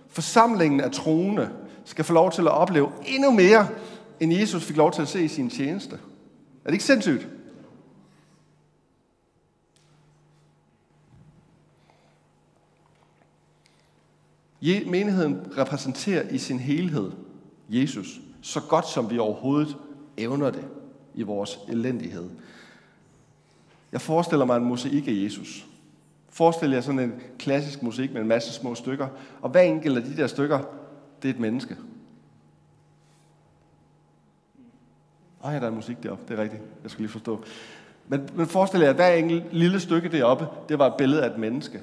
forsamlingen 0.10 0.82
af 0.82 0.92
troende, 0.92 1.50
skal 1.86 2.06
få 2.06 2.14
lov 2.14 2.32
til 2.32 2.42
at 2.42 2.48
opleve 2.48 2.92
endnu 3.06 3.32
mere, 3.32 3.68
end 4.20 4.34
Jesus 4.34 4.64
fik 4.64 4.78
lov 4.78 4.92
til 4.92 5.02
at 5.02 5.08
se 5.08 5.24
i 5.24 5.28
sin 5.28 5.50
tjeneste. 5.50 5.96
Er 5.96 6.66
det 6.66 6.74
ikke 6.74 6.84
sindssygt? 6.84 7.28
Menigheden 14.62 15.58
repræsenterer 15.58 16.30
i 16.30 16.38
sin 16.38 16.60
helhed 16.60 17.12
Jesus, 17.70 18.22
så 18.42 18.62
godt 18.70 18.88
som 18.88 19.10
vi 19.10 19.20
overhovedet 19.20 19.78
evner 20.18 20.50
det 20.50 20.66
i 21.14 21.24
vores 21.24 21.60
elendighed. 21.70 22.30
Jeg 23.92 24.02
forestiller 24.02 24.46
mig 24.46 24.58
en 24.58 24.64
mosaik 24.64 25.08
af 25.08 25.12
Jesus. 25.12 25.66
Forestil 26.30 26.72
jer 26.72 26.82
sådan 26.82 27.00
en 27.00 27.14
klassisk 27.40 27.84
musik 27.84 28.14
med 28.14 28.22
en 28.22 28.28
masse 28.28 28.54
små 28.54 28.76
stykker, 28.76 29.08
og 29.42 29.50
hver 29.50 29.62
enkelt 29.62 29.98
af 29.98 30.04
de 30.04 30.18
der 30.18 30.28
stykker, 30.28 30.60
det 31.22 31.30
er 31.30 31.34
et 31.34 31.40
menneske. 31.40 31.78
Ej, 35.44 35.60
der 35.60 35.68
er 35.68 35.72
musik 35.72 36.04
deroppe, 36.04 36.24
det 36.28 36.40
er 36.40 36.44
rigtigt. 36.44 36.62
Jeg 36.84 36.92
skal 36.92 37.02
lige 37.02 37.12
forstå. 37.12 37.44
Men, 38.08 38.30
men 38.36 38.48
forestil 38.48 38.80
jer, 38.80 38.90
at 38.90 38.96
hver 38.96 39.14
enkelt 39.14 39.54
lille 39.54 39.80
stykke 39.80 40.12
deroppe, 40.12 40.48
det 40.70 40.80
var 40.80 40.88
et 40.88 40.94
billede 40.98 41.24
af 41.24 41.30
et 41.30 41.38
menneske. 41.38 41.80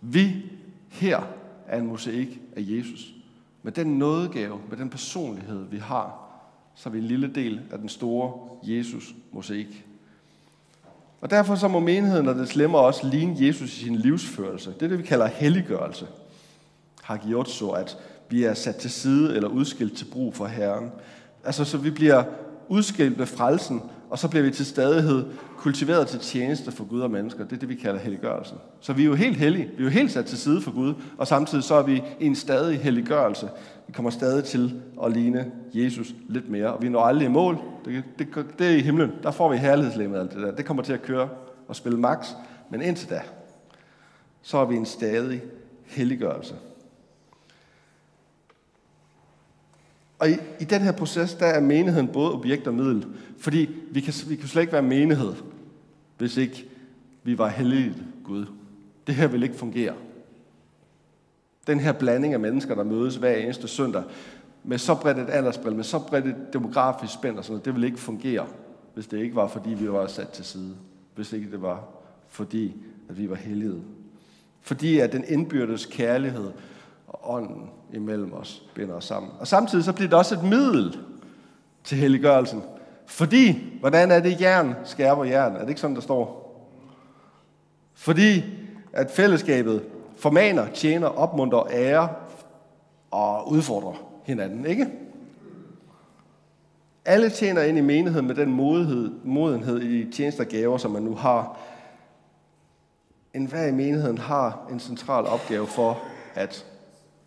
Vi 0.00 0.42
her 0.88 1.22
er 1.68 1.78
en 1.78 1.86
mosaik 1.86 2.40
af 2.56 2.60
Jesus. 2.60 3.14
Med 3.62 3.72
den 3.72 3.98
nådegave, 3.98 4.60
med 4.70 4.78
den 4.78 4.90
personlighed, 4.90 5.64
vi 5.70 5.78
har, 5.78 6.24
så 6.74 6.88
er 6.88 6.92
vi 6.92 6.98
en 6.98 7.04
lille 7.04 7.34
del 7.34 7.60
af 7.70 7.78
den 7.78 7.88
store 7.88 8.32
Jesus-mosaik. 8.62 9.86
Og 11.20 11.30
derfor 11.30 11.54
så 11.54 11.68
må 11.68 11.80
menigheden 11.80 12.28
og 12.28 12.34
det 12.34 12.56
lemmer 12.56 12.78
også 12.78 13.06
ligne 13.06 13.36
Jesus 13.46 13.78
i 13.78 13.84
sin 13.84 13.96
livsførelse. 13.96 14.70
Det 14.70 14.82
er 14.82 14.88
det, 14.88 14.98
vi 14.98 15.02
kalder 15.02 15.26
helliggørelse. 15.26 16.06
Hagiotso, 17.02 17.70
at 17.70 17.98
vi 18.28 18.44
er 18.44 18.54
sat 18.54 18.76
til 18.76 18.90
side 18.90 19.36
eller 19.36 19.48
udskilt 19.48 19.96
til 19.96 20.04
brug 20.04 20.34
for 20.34 20.46
Herren. 20.46 20.90
Altså, 21.44 21.64
så 21.64 21.78
vi 21.78 21.90
bliver 21.90 22.24
udskilt 22.68 23.18
ved 23.18 23.26
frelsen, 23.26 23.82
og 24.10 24.18
så 24.18 24.28
bliver 24.28 24.44
vi 24.44 24.50
til 24.50 24.66
stadighed 24.66 25.24
kultiveret 25.56 26.06
til 26.06 26.20
tjeneste 26.20 26.72
for 26.72 26.84
Gud 26.84 27.00
og 27.00 27.10
mennesker. 27.10 27.44
Det 27.44 27.52
er 27.52 27.60
det, 27.60 27.68
vi 27.68 27.74
kalder 27.74 28.00
helliggørelsen. 28.00 28.56
Så 28.80 28.92
vi 28.92 29.02
er 29.02 29.06
jo 29.06 29.14
helt 29.14 29.36
hellige. 29.36 29.70
Vi 29.76 29.82
er 29.82 29.84
jo 29.84 29.90
helt 29.90 30.12
sat 30.12 30.26
til 30.26 30.38
side 30.38 30.60
for 30.60 30.70
Gud, 30.70 30.94
og 31.18 31.26
samtidig 31.26 31.64
så 31.64 31.74
er 31.74 31.82
vi 31.82 32.02
i 32.20 32.26
en 32.26 32.34
stadig 32.34 32.78
helliggørelse. 32.78 33.48
Vi 33.86 33.92
kommer 33.92 34.10
stadig 34.10 34.44
til 34.44 34.80
at 35.04 35.12
ligne 35.12 35.50
Jesus 35.74 36.14
lidt 36.28 36.48
mere, 36.48 36.74
og 36.74 36.82
vi 36.82 36.88
når 36.88 37.00
aldrig 37.00 37.26
i 37.26 37.30
mål. 37.30 37.58
Det, 37.84 38.04
det, 38.18 38.28
det 38.58 38.66
er 38.66 38.76
i 38.76 38.80
himlen. 38.80 39.12
Der 39.22 39.30
får 39.30 39.52
vi 39.52 39.56
herlighedslemmet 39.56 40.18
alt 40.18 40.32
det 40.32 40.42
der. 40.42 40.50
Det 40.50 40.64
kommer 40.64 40.82
til 40.82 40.92
at 40.92 41.02
køre 41.02 41.28
og 41.68 41.76
spille 41.76 41.98
max. 41.98 42.28
Men 42.70 42.82
indtil 42.82 43.10
da, 43.10 43.20
så 44.42 44.58
er 44.58 44.64
vi 44.64 44.76
en 44.76 44.86
stadig 44.86 45.42
helliggørelse. 45.84 46.54
Og 50.24 50.30
i, 50.30 50.36
i 50.60 50.64
den 50.64 50.82
her 50.82 50.92
proces, 50.92 51.34
der 51.34 51.46
er 51.46 51.60
menigheden 51.60 52.08
både 52.08 52.32
objekt 52.32 52.66
og 52.66 52.74
middel. 52.74 53.06
Fordi 53.38 53.70
vi 53.90 54.00
kan, 54.00 54.14
vi 54.28 54.36
kan 54.36 54.48
slet 54.48 54.62
ikke 54.62 54.72
være 54.72 54.82
menighed, 54.82 55.32
hvis 56.18 56.36
ikke 56.36 56.68
vi 57.22 57.38
var 57.38 57.48
hellige 57.48 57.94
Gud. 58.24 58.46
Det 59.06 59.14
her 59.14 59.26
vil 59.26 59.42
ikke 59.42 59.54
fungere. 59.54 59.94
Den 61.66 61.80
her 61.80 61.92
blanding 61.92 62.34
af 62.34 62.40
mennesker, 62.40 62.74
der 62.74 62.84
mødes 62.84 63.16
hver 63.16 63.36
eneste 63.36 63.68
søndag, 63.68 64.02
med 64.62 64.78
så 64.78 64.94
bredt 64.94 65.18
et 65.18 65.30
aldersspil, 65.30 65.76
med 65.76 65.84
så 65.84 65.98
bredt 65.98 66.26
et 66.26 66.36
demografisk 66.52 67.14
spænd 67.14 67.38
og 67.38 67.44
sådan 67.44 67.52
noget, 67.52 67.64
det 67.64 67.74
vil 67.74 67.84
ikke 67.84 68.00
fungere, 68.00 68.46
hvis 68.94 69.06
det 69.06 69.18
ikke 69.18 69.36
var, 69.36 69.48
fordi 69.48 69.70
vi 69.70 69.92
var 69.92 70.06
sat 70.06 70.28
til 70.28 70.44
side. 70.44 70.74
Hvis 71.14 71.32
ikke 71.32 71.50
det 71.50 71.62
var, 71.62 71.84
fordi 72.28 72.74
at 73.08 73.18
vi 73.18 73.30
var 73.30 73.36
hellige. 73.36 73.82
Fordi 74.60 74.98
at 74.98 75.12
den 75.12 75.24
indbyrdes 75.28 75.86
kærlighed 75.86 76.50
og 77.14 77.34
ånden 77.34 77.70
imellem 77.92 78.32
os 78.32 78.62
binder 78.74 78.94
os 78.94 79.04
sammen. 79.04 79.32
Og 79.40 79.46
samtidig 79.46 79.84
så 79.84 79.92
bliver 79.92 80.08
det 80.08 80.18
også 80.18 80.34
et 80.34 80.42
middel 80.42 80.98
til 81.84 81.98
helliggørelsen. 81.98 82.62
Fordi, 83.06 83.72
hvordan 83.80 84.10
er 84.10 84.20
det 84.20 84.40
jern 84.40 84.74
skærper 84.84 85.24
jern? 85.24 85.56
Er 85.56 85.60
det 85.60 85.68
ikke 85.68 85.80
sådan, 85.80 85.96
der 85.96 86.02
står? 86.02 86.44
Fordi, 87.94 88.44
at 88.92 89.10
fællesskabet 89.10 89.84
formaner, 90.16 90.66
tjener, 90.74 91.06
opmuntrer, 91.06 91.66
ærer 91.70 92.08
og 93.10 93.50
udfordrer 93.50 93.94
hinanden, 94.24 94.66
ikke? 94.66 94.86
Alle 97.04 97.30
tjener 97.30 97.62
ind 97.62 97.78
i 97.78 97.80
menigheden 97.80 98.26
med 98.26 98.34
den 98.34 98.52
modighed, 98.52 99.10
modenhed 99.24 99.82
i 99.82 100.12
tjenester 100.12 100.44
gaver, 100.44 100.78
som 100.78 100.90
man 100.90 101.02
nu 101.02 101.14
har. 101.14 101.58
En 103.34 103.46
hver 103.46 103.66
i 103.66 103.72
menigheden 103.72 104.18
har 104.18 104.66
en 104.70 104.80
central 104.80 105.26
opgave 105.26 105.66
for, 105.66 105.98
at 106.34 106.66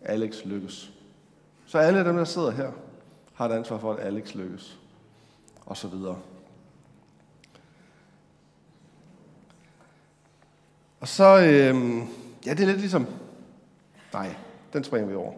Alex 0.02 0.44
lykkes. 0.44 0.90
Så 1.66 1.78
alle 1.78 2.04
dem, 2.04 2.16
der 2.16 2.24
sidder 2.24 2.50
her, 2.50 2.70
har 3.34 3.48
et 3.48 3.52
ansvar 3.52 3.78
for, 3.78 3.92
at 3.92 4.06
Alex 4.06 4.34
lykkes. 4.34 4.78
Og 5.66 5.76
så 5.76 5.88
videre. 5.88 6.18
Og 11.00 11.08
så, 11.08 11.38
øh, 11.38 11.76
ja, 12.46 12.50
det 12.50 12.60
er 12.60 12.66
lidt 12.66 12.78
ligesom, 12.78 13.06
nej, 14.12 14.34
den 14.72 14.84
springer 14.84 15.08
vi 15.08 15.14
over. 15.14 15.32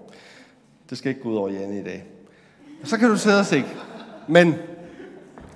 Det 0.90 0.98
skal 0.98 1.08
ikke 1.08 1.22
gå 1.22 1.30
ud 1.30 1.36
over 1.36 1.48
Janne 1.48 1.80
i 1.80 1.84
dag. 1.84 2.04
Og 2.82 2.88
så 2.88 2.98
kan 2.98 3.08
du 3.08 3.16
sidde 3.16 3.40
og 3.40 3.46
se, 3.46 3.64
men 4.28 4.54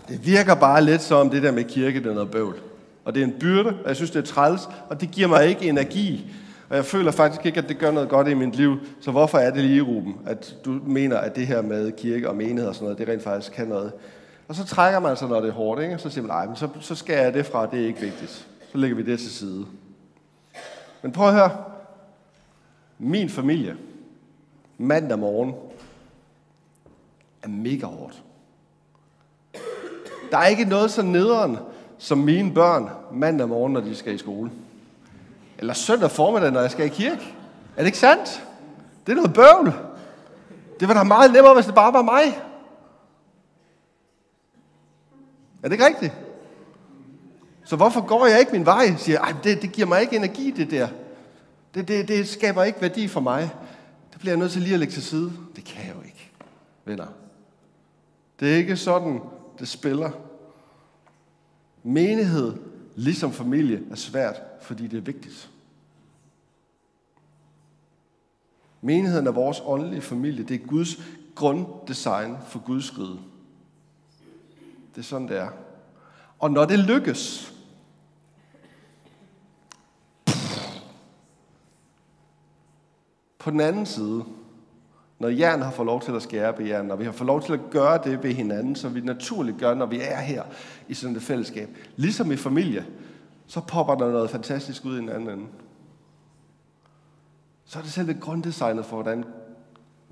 det 0.09 0.27
virker 0.27 0.55
bare 0.55 0.85
lidt 0.85 1.03
som 1.03 1.31
det 1.31 1.43
der 1.43 1.53
med 1.53 1.65
kirke, 1.65 1.99
det 1.99 2.07
er 2.07 2.15
noget 2.15 2.31
bøvl. 2.31 2.61
Og 3.05 3.15
det 3.15 3.23
er 3.23 3.27
en 3.27 3.39
byrde, 3.41 3.79
og 3.83 3.89
jeg 3.89 3.97
synes, 3.97 4.11
det 4.11 4.19
er 4.19 4.27
træls, 4.27 4.63
og 4.89 5.01
det 5.01 5.11
giver 5.11 5.29
mig 5.29 5.49
ikke 5.49 5.69
energi. 5.69 6.35
Og 6.75 6.79
jeg 6.79 6.85
føler 6.85 7.11
faktisk 7.11 7.47
ikke, 7.47 7.59
at 7.59 7.69
det 7.69 7.79
gør 7.79 7.91
noget 7.91 8.09
godt 8.09 8.29
i 8.29 8.35
mit 8.35 8.57
liv. 8.57 8.77
Så 9.01 9.11
hvorfor 9.11 9.39
er 9.39 9.51
det 9.51 9.65
lige, 9.65 9.83
Ruben, 9.83 10.17
at 10.27 10.57
du 10.65 10.71
mener, 10.71 11.19
at 11.19 11.37
det 11.37 11.47
her 11.47 11.63
med 11.63 11.93
kirke 11.93 12.29
og 12.29 12.37
menighed 12.37 12.67
og 12.67 12.75
sådan 12.75 12.85
noget, 12.85 12.99
det 12.99 13.09
rent 13.09 13.23
faktisk 13.23 13.53
kan 13.53 13.69
noget? 13.69 13.93
Og 14.49 14.55
så 14.55 14.65
trækker 14.65 15.01
man 15.01 15.17
sig, 15.17 15.29
når 15.29 15.41
det 15.41 15.49
er 15.49 15.53
hårdt, 15.53 15.83
ikke? 15.83 15.95
Og 15.95 16.01
så 16.01 16.11
siger 16.11 16.23
man, 16.23 16.37
nej, 16.37 16.47
men 16.47 16.57
så, 16.57 16.69
så 16.81 16.95
skal 16.95 17.17
jeg 17.17 17.35
det 17.35 17.47
fra, 17.47 17.67
det 17.67 17.83
er 17.83 17.87
ikke 17.87 18.01
vigtigt. 18.01 18.47
Så 18.73 18.79
lægger 18.79 18.97
vi 18.97 19.03
det 19.03 19.19
til 19.19 19.31
side. 19.31 19.67
Men 21.03 21.13
prøv 21.13 21.29
at 21.29 21.35
høre. 21.35 21.51
Min 22.99 23.29
familie, 23.29 23.77
mandag 24.79 25.19
morgen, 25.19 25.55
er 27.43 27.49
mega 27.49 27.87
hårdt. 27.87 28.23
Der 30.31 30.39
er 30.39 30.47
ikke 30.47 30.65
noget 30.65 30.91
så 30.91 31.03
nederen, 31.03 31.59
som 31.99 32.19
mine 32.19 32.55
børn 32.55 32.91
mandag 33.13 33.49
morgen, 33.49 33.73
når 33.73 33.81
de 33.81 33.95
skal 33.95 34.15
i 34.15 34.19
skole. 34.19 34.51
Eller 35.65 35.75
søndag 35.75 36.11
formiddag, 36.11 36.53
når 36.53 36.61
jeg 36.61 36.71
skal 36.71 36.87
i 36.87 36.89
kirke. 36.89 37.35
Er 37.77 37.79
det 37.79 37.87
ikke 37.87 37.99
sandt? 37.99 38.47
Det 39.07 39.13
er 39.13 39.17
noget 39.17 39.35
bøvl. 39.35 39.73
Det 40.81 40.89
var 40.89 40.95
da 40.95 41.03
meget 41.03 41.33
nemmere, 41.33 41.55
hvis 41.55 41.67
det 41.67 41.75
bare 41.75 41.93
var 41.93 42.03
mig. 42.03 42.43
Er 45.63 45.69
det 45.69 45.73
ikke 45.73 45.87
rigtigt? 45.87 46.13
Så 47.65 47.77
hvorfor 47.77 48.01
går 48.01 48.27
jeg 48.27 48.41
ikke 48.41 48.53
min 48.53 48.67
vej? 48.67 48.97
Siger, 48.97 49.27
jeg, 49.27 49.37
det, 49.45 49.63
det 49.63 49.73
giver 49.73 49.87
mig 49.87 50.01
ikke 50.01 50.17
energi, 50.17 50.51
det 50.51 50.71
der. 50.71 50.89
Det, 51.75 51.89
det, 51.89 52.09
det 52.09 52.29
skaber 52.29 52.65
ikke 52.65 52.81
værdi 52.81 53.09
for 53.09 53.21
mig. 53.21 53.51
Det 54.13 54.21
bliver 54.21 54.33
jeg 54.33 54.39
nødt 54.39 54.53
til 54.53 54.63
lige 54.63 54.75
at 54.75 54.81
lægge 54.81 54.95
til 54.95 55.03
side. 55.03 55.33
Det 55.57 55.65
kan 55.65 55.87
jeg 55.87 55.95
jo 55.97 56.03
ikke, 56.03 56.31
venner. 56.85 57.07
Det 58.41 58.53
er 58.53 58.57
ikke 58.57 58.77
sådan, 58.77 59.21
det 59.59 59.69
spiller. 59.69 60.11
Menighed, 61.83 62.53
ligesom 62.95 63.33
familie, 63.33 63.81
er 63.91 63.97
svært, 63.97 64.43
fordi 64.63 64.87
det 64.87 64.97
er 64.97 65.03
vigtigt. 65.03 65.51
Menigheden 68.85 69.27
er 69.27 69.31
vores 69.31 69.63
åndelige 69.65 70.01
familie. 70.01 70.45
Det 70.45 70.63
er 70.63 70.67
Guds 70.67 70.97
grunddesign 71.35 72.37
for 72.49 72.59
Guds 72.59 72.99
rige. 72.99 73.21
Det 74.95 75.01
er 75.01 75.03
sådan, 75.03 75.29
det 75.29 75.39
er. 75.39 75.49
Og 76.39 76.51
når 76.51 76.65
det 76.65 76.79
lykkes, 76.79 77.55
på 83.39 83.51
den 83.51 83.61
anden 83.61 83.87
side, 83.87 84.25
når 85.19 85.29
jern 85.29 85.63
har 85.63 85.71
fået 85.71 85.87
lov 85.87 86.01
til 86.01 86.13
at 86.13 86.23
skære 86.23 86.55
jern, 86.61 86.87
når 86.87 86.97
vi 86.97 87.05
har 87.05 87.13
fået 87.13 87.27
lov 87.27 87.43
til 87.43 87.53
at 87.53 87.61
gøre 87.71 88.01
det 88.05 88.23
ved 88.23 88.33
hinanden, 88.33 88.77
som 88.77 88.95
vi 88.95 89.01
naturligt 89.01 89.59
gør, 89.59 89.75
når 89.75 89.87
vi 89.87 90.01
er 90.01 90.21
her 90.21 90.43
i 90.89 90.95
sådan 90.95 91.17
et 91.17 91.23
fællesskab, 91.23 91.69
ligesom 91.97 92.33
i 92.33 92.37
familie, 92.37 92.87
så 93.47 93.61
popper 93.61 93.95
der 93.95 94.13
noget 94.13 94.31
fantastisk 94.31 94.85
ud 94.85 94.97
i 94.97 95.03
en 95.03 95.09
anden 95.09 95.31
ende. 95.31 95.47
Så 97.65 97.79
er 97.79 97.83
det 97.83 97.93
selve 97.93 98.15
grunddesignet 98.15 98.87
for, 98.87 98.97
hvordan 98.97 99.25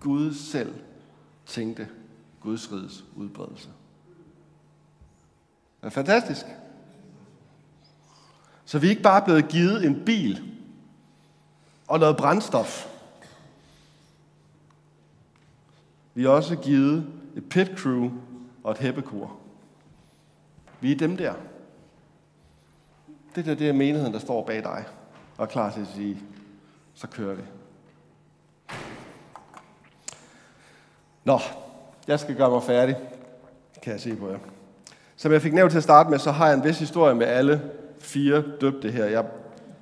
Gud 0.01 0.35
selv 0.35 0.75
tænkte 1.47 1.88
Guds 2.41 2.73
riges 2.73 3.05
udbredelse. 3.17 3.69
Det 5.81 5.87
er 5.87 5.91
fantastisk. 5.91 6.47
Så 8.65 8.79
vi 8.79 8.87
er 8.87 8.91
ikke 8.91 9.03
bare 9.03 9.23
blevet 9.23 9.49
givet 9.49 9.87
en 9.87 10.05
bil 10.05 10.53
og 11.88 11.99
noget 11.99 12.17
brændstof. 12.17 12.88
Vi 16.15 16.25
er 16.25 16.29
også 16.29 16.57
givet 16.57 17.07
et 17.37 17.49
pit 17.49 17.71
crew 17.77 18.11
og 18.65 18.73
et 18.73 18.79
hæppekur. 18.79 19.37
Vi 20.81 20.93
er 20.93 20.97
dem 20.97 21.17
der. 21.17 21.35
Det 23.35 23.45
der, 23.45 23.55
det 23.55 23.69
er 23.69 23.73
menigheden, 23.73 24.12
der 24.12 24.19
står 24.19 24.47
bag 24.47 24.62
dig 24.62 24.85
og 25.37 25.45
er 25.45 25.49
klar 25.49 25.73
til 25.73 25.81
at 25.81 25.88
sige, 25.95 26.23
så 26.95 27.07
kører 27.07 27.35
vi. 27.35 27.43
Nå, 31.25 31.39
jeg 32.09 32.21
skal 32.21 32.37
gøre 32.37 32.51
mig 32.51 32.63
færdig, 32.63 32.97
kan 33.83 33.93
jeg 33.93 34.01
se 34.01 34.17
på 34.17 34.31
jer. 34.31 34.39
Som 35.17 35.33
jeg 35.33 35.43
fik 35.43 35.53
nævnt 35.53 35.71
til 35.71 35.79
at 35.79 35.83
starte 35.83 36.11
med, 36.11 36.19
så 36.19 36.31
har 36.31 36.47
jeg 36.47 36.57
en 36.57 36.65
vis 36.65 36.79
historie 36.79 37.15
med 37.15 37.27
alle 37.27 37.63
fire 38.01 38.43
døbte 38.61 38.91
her. 38.91 39.05
Jeg 39.05 39.25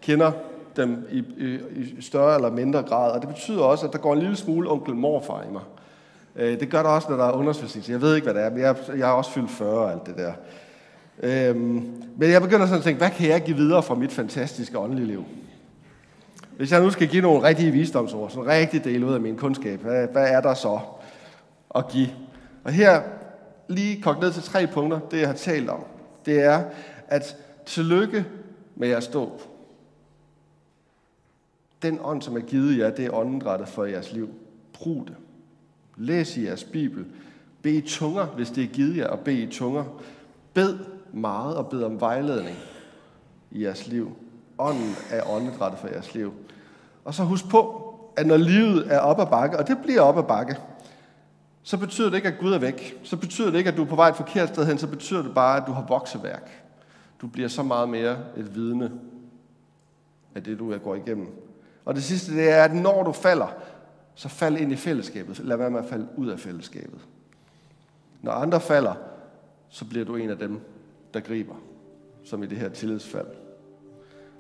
kender 0.03 0.33
dem 0.77 1.07
i, 1.11 1.19
i, 1.19 1.59
i 1.99 2.03
større 2.03 2.35
eller 2.35 2.51
mindre 2.51 2.83
grad, 2.83 3.13
og 3.13 3.21
det 3.21 3.29
betyder 3.29 3.63
også, 3.63 3.87
at 3.87 3.93
der 3.93 3.99
går 3.99 4.13
en 4.13 4.19
lille 4.19 4.37
smule 4.37 4.71
onkel 4.71 4.95
morfar 4.95 5.43
i 5.43 5.53
mig. 5.53 5.63
Øh, 6.37 6.61
det 6.61 6.71
gør 6.71 6.83
der 6.83 6.91
også, 6.91 7.11
når 7.11 7.17
der 7.17 7.25
er 7.25 7.33
undersøgelse. 7.33 7.93
Jeg 7.93 8.01
ved 8.01 8.15
ikke, 8.15 8.25
hvad 8.25 8.35
det 8.35 8.43
er, 8.43 8.51
men 8.51 8.61
jeg, 8.61 8.77
jeg 8.97 9.07
har 9.07 9.15
også 9.15 9.31
fyldt 9.31 9.51
40 9.51 9.79
og 9.79 9.93
alt 9.93 10.07
det 10.07 10.17
der. 10.17 10.33
Øhm, 11.23 12.05
men 12.17 12.31
jeg 12.31 12.43
begynder 12.43 12.67
sådan 12.67 12.79
at 12.79 12.85
tænke, 12.85 12.99
hvad 12.99 13.11
kan 13.11 13.29
jeg 13.29 13.43
give 13.43 13.57
videre 13.57 13.83
fra 13.83 13.95
mit 13.95 14.13
fantastiske 14.13 14.79
åndelige 14.79 15.07
liv? 15.07 15.25
Hvis 16.61 16.73
jeg 16.73 16.83
nu 16.83 16.91
skal 16.91 17.09
give 17.09 17.23
nogle 17.23 17.43
rigtige 17.43 17.71
visdomsord, 17.71 18.31
sådan 18.31 18.47
rigtig 18.47 18.85
del 18.85 19.05
ud 19.05 19.13
af 19.13 19.21
min 19.21 19.37
kundskab, 19.37 19.81
hvad, 19.81 20.09
hvad 20.09 20.31
er 20.31 20.41
der 20.41 20.55
så 20.55 20.81
at 21.75 21.89
give? 21.89 22.09
Og 22.65 22.73
her 22.73 23.03
lige 23.69 24.03
kogt 24.03 24.21
ned 24.21 24.33
til 24.33 24.43
tre 24.43 24.67
punkter, 24.67 25.01
det 25.11 25.21
jeg 25.21 25.29
har 25.29 25.35
talt 25.35 25.71
om. 25.71 25.85
Det 26.27 26.41
er, 26.41 26.65
at 27.09 27.37
tillykke 27.67 28.27
med 28.77 28.89
jeres 28.89 29.09
dåb. 29.09 29.43
Den 31.83 31.99
ånd, 32.03 32.23
som 32.23 32.37
er 32.37 32.41
givet 32.41 32.79
jer, 32.79 32.91
det 32.91 33.07
er 33.07 33.15
åndedrættet 33.15 33.69
for 33.69 33.85
jeres 33.85 34.13
liv. 34.13 34.29
Brug 34.73 35.05
det. 35.09 35.17
Læs 35.97 36.37
i 36.37 36.45
jeres 36.45 36.65
Bibel. 36.65 37.05
Bed 37.63 37.73
i 37.73 37.81
tunger, 37.81 38.27
hvis 38.27 38.51
det 38.51 38.65
er 38.65 38.69
givet 38.69 38.97
jer 38.97 39.11
at 39.11 39.21
bede 39.21 39.43
i 39.43 39.47
tunger. 39.47 39.85
Bed 40.55 40.79
meget 41.13 41.57
og 41.57 41.69
bed 41.69 41.83
om 41.83 42.01
vejledning 42.01 42.57
i 43.51 43.65
jeres 43.65 43.87
liv. 43.87 44.17
Ånden 44.61 44.97
er 45.11 45.31
åndedrættet 45.31 45.81
for 45.81 45.89
jeres 45.89 46.15
liv. 46.15 46.35
Og 47.05 47.15
så 47.15 47.23
husk 47.23 47.49
på, 47.49 47.87
at 48.17 48.27
når 48.27 48.37
livet 48.37 48.93
er 48.93 48.99
op 48.99 49.21
ad 49.21 49.27
bakke, 49.27 49.59
og 49.59 49.69
det 49.69 49.79
bliver 49.83 50.01
op 50.01 50.19
ad 50.19 50.23
bakke, 50.23 50.57
så 51.63 51.79
betyder 51.79 52.09
det 52.09 52.17
ikke, 52.17 52.29
at 52.29 52.39
Gud 52.39 52.53
er 52.53 52.59
væk. 52.59 53.01
Så 53.03 53.17
betyder 53.17 53.51
det 53.51 53.59
ikke, 53.59 53.71
at 53.71 53.77
du 53.77 53.83
er 53.83 53.87
på 53.87 53.97
vej 53.97 54.09
et 54.09 54.17
forkert 54.17 54.49
sted 54.49 54.67
hen. 54.67 54.79
Så 54.79 54.87
betyder 54.87 55.23
det 55.23 55.35
bare, 55.35 55.57
at 55.57 55.67
du 55.67 55.73
har 55.73 55.85
vokseværk. 55.89 56.65
Du 57.21 57.27
bliver 57.27 57.49
så 57.49 57.63
meget 57.63 57.89
mere 57.89 58.17
et 58.37 58.55
vidne 58.55 58.93
af 60.35 60.43
det, 60.45 60.59
du 60.59 60.79
går 60.79 60.95
igennem. 60.95 61.29
Og 61.85 61.95
det 61.95 62.05
sidste, 62.05 62.35
det 62.35 62.51
er, 62.51 62.65
at 62.65 62.75
når 62.75 63.03
du 63.03 63.13
falder, 63.13 63.49
så 64.15 64.29
fald 64.29 64.57
ind 64.57 64.73
i 64.73 64.77
fællesskabet. 64.77 65.39
Lad 65.39 65.57
være 65.57 65.71
med 65.71 65.81
at 65.81 65.87
falde 65.87 66.09
ud 66.17 66.29
af 66.29 66.41
fællesskabet. 66.41 67.01
Når 68.23 68.33
andre 68.33 68.61
falder, 68.61 68.95
så 69.69 69.85
bliver 69.85 70.05
du 70.05 70.17
en 70.17 70.31
af 70.31 70.39
dem, 70.39 70.61
der 71.15 71.21
griber, 71.21 71.55
som 72.25 72.43
i 72.43 72.47
det 72.47 72.59
her 72.59 72.69
tillidsfald. 72.69 73.27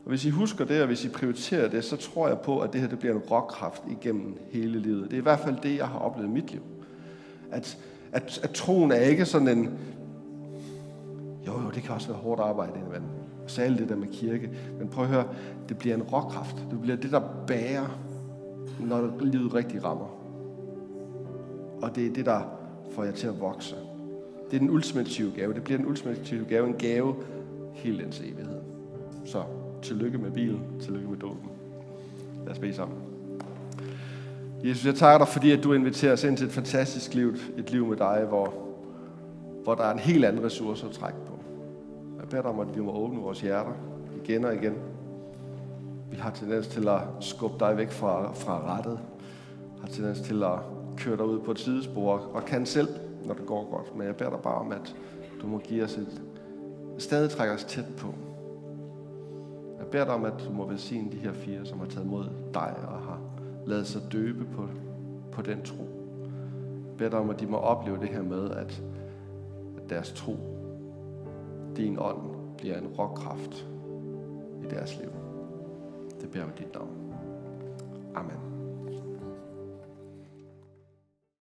Og 0.04 0.08
hvis 0.08 0.24
I 0.24 0.30
husker 0.30 0.64
det, 0.64 0.80
og 0.80 0.86
hvis 0.86 1.04
I 1.04 1.08
prioriterer 1.08 1.68
det, 1.68 1.84
så 1.84 1.96
tror 1.96 2.28
jeg 2.28 2.38
på, 2.38 2.58
at 2.58 2.72
det 2.72 2.80
her 2.80 2.88
det 2.88 2.98
bliver 2.98 3.14
en 3.14 3.20
råkraft 3.20 3.82
igennem 3.90 4.38
hele 4.50 4.78
livet. 4.78 5.04
Det 5.04 5.12
er 5.12 5.18
i 5.18 5.22
hvert 5.22 5.40
fald 5.40 5.56
det, 5.62 5.76
jeg 5.76 5.88
har 5.88 5.98
oplevet 5.98 6.28
i 6.28 6.32
mit 6.32 6.50
liv. 6.50 6.62
At, 7.50 7.78
at, 8.12 8.40
at 8.42 8.50
troen 8.50 8.92
er 8.92 9.00
ikke 9.00 9.24
sådan 9.24 9.48
en... 9.48 9.78
Jo, 11.46 11.52
jo, 11.52 11.70
det 11.74 11.82
kan 11.82 11.94
også 11.94 12.08
være 12.08 12.16
hårdt 12.16 12.40
arbejde 12.40 12.72
indimellem. 12.76 13.08
Særligt 13.46 13.80
det 13.80 13.88
der 13.88 13.96
med 13.96 14.08
kirke. 14.08 14.50
Men 14.78 14.88
prøv 14.88 15.04
at 15.04 15.10
høre, 15.10 15.24
det 15.68 15.78
bliver 15.78 15.94
en 15.94 16.02
råkraft. 16.02 16.56
Det 16.70 16.80
bliver 16.80 16.96
det, 16.96 17.10
der 17.10 17.20
bærer, 17.46 17.98
når 18.80 19.12
livet 19.20 19.54
rigtig 19.54 19.84
rammer. 19.84 20.16
Og 21.82 21.96
det 21.96 22.06
er 22.06 22.12
det, 22.12 22.26
der 22.26 22.40
får 22.92 23.04
jer 23.04 23.12
til 23.12 23.26
at 23.26 23.40
vokse. 23.40 23.74
Det 24.50 24.56
er 24.56 24.60
den 24.60 24.70
ultimative 24.70 25.32
gave. 25.36 25.54
Det 25.54 25.64
bliver 25.64 25.78
den 25.78 25.86
ultimative 25.86 26.44
gave. 26.44 26.66
En 26.66 26.74
gave 26.74 27.14
helt 27.72 28.00
indtil 28.00 28.32
evighed. 28.32 28.60
Så 29.24 29.42
tillykke 29.82 30.18
med 30.18 30.30
bilen. 30.30 30.62
Tillykke 30.80 31.08
med 31.08 31.18
dåben. 31.18 31.50
Lad 32.44 32.52
os 32.52 32.58
bede 32.58 32.74
sammen. 32.74 32.98
Jesus, 34.64 34.86
jeg 34.86 34.94
takker 34.94 35.18
dig, 35.24 35.32
fordi 35.32 35.50
at 35.52 35.64
du 35.64 35.72
inviterer 35.72 36.12
os 36.12 36.24
ind 36.24 36.36
til 36.36 36.46
et 36.46 36.52
fantastisk 36.52 37.14
liv, 37.14 37.34
et 37.58 37.70
liv 37.70 37.86
med 37.86 37.96
dig, 37.96 38.24
hvor, 38.28 38.54
hvor 39.64 39.74
der 39.74 39.84
er 39.84 39.92
en 39.92 39.98
helt 39.98 40.24
anden 40.24 40.44
ressource 40.44 40.86
at 40.86 40.92
trække 40.92 41.18
på. 41.26 41.32
Jeg 42.20 42.28
beder 42.28 42.42
dig 42.42 42.50
om, 42.50 42.60
at 42.60 42.76
vi 42.76 42.80
må 42.80 42.92
åbne 42.92 43.20
vores 43.20 43.40
hjerter 43.40 43.72
igen 44.24 44.44
og 44.44 44.54
igen. 44.54 44.74
Vi 46.10 46.16
har 46.16 46.30
tendens 46.30 46.66
til 46.66 46.88
at 46.88 47.00
skubbe 47.20 47.56
dig 47.60 47.76
væk 47.76 47.90
fra, 47.90 48.32
fra 48.32 48.76
rettet. 48.76 48.98
Har 49.80 49.88
tendens 49.88 50.20
til 50.20 50.42
at 50.42 50.58
køre 50.96 51.16
dig 51.16 51.24
ud 51.24 51.38
på 51.38 51.50
et 51.50 51.58
sidespor 51.58 52.30
og 52.32 52.44
kan 52.44 52.66
selv, 52.66 52.88
når 53.26 53.34
det 53.34 53.46
går 53.46 53.70
godt. 53.70 53.96
Men 53.96 54.06
jeg 54.06 54.16
beder 54.16 54.30
dig 54.30 54.38
bare 54.42 54.54
om, 54.54 54.72
at 54.72 54.96
du 55.42 55.46
må 55.46 55.58
give 55.58 55.84
os 55.84 55.96
et, 55.96 56.22
stadig 56.98 57.30
trække 57.30 57.54
os 57.54 57.64
tæt 57.64 57.84
på. 57.98 58.14
Jeg 59.80 59.88
beder 59.88 60.04
dig 60.04 60.14
om, 60.14 60.24
at 60.24 60.44
du 60.48 60.52
må 60.52 60.66
velsigne 60.66 61.12
de 61.12 61.16
her 61.16 61.32
fire, 61.32 61.66
som 61.66 61.78
har 61.78 61.86
taget 61.86 62.06
mod 62.06 62.24
dig 62.54 62.74
og 62.88 62.98
har 62.98 63.20
lavet 63.66 63.86
sig 63.86 64.02
døbe 64.12 64.44
på, 64.44 64.68
på 65.32 65.42
den 65.42 65.62
tro. 65.62 65.88
Jeg 66.88 66.96
beder 66.98 67.10
dig 67.10 67.18
om, 67.18 67.30
at 67.30 67.40
de 67.40 67.46
må 67.46 67.56
opleve 67.56 67.98
det 68.00 68.08
her 68.08 68.22
med, 68.22 68.50
at, 68.50 68.82
at 69.76 69.90
deres 69.90 70.12
tro, 70.12 70.36
din 71.76 71.98
ånd, 71.98 72.18
bliver 72.58 72.78
en 72.78 72.86
råkraft 72.98 73.66
i 74.62 74.66
deres 74.70 74.98
liv. 74.98 75.10
Det 76.20 76.30
beder 76.30 76.44
jeg 76.44 76.46
med 76.46 76.66
dit 76.66 76.74
navn. 76.74 77.14
Amen. 78.14 78.49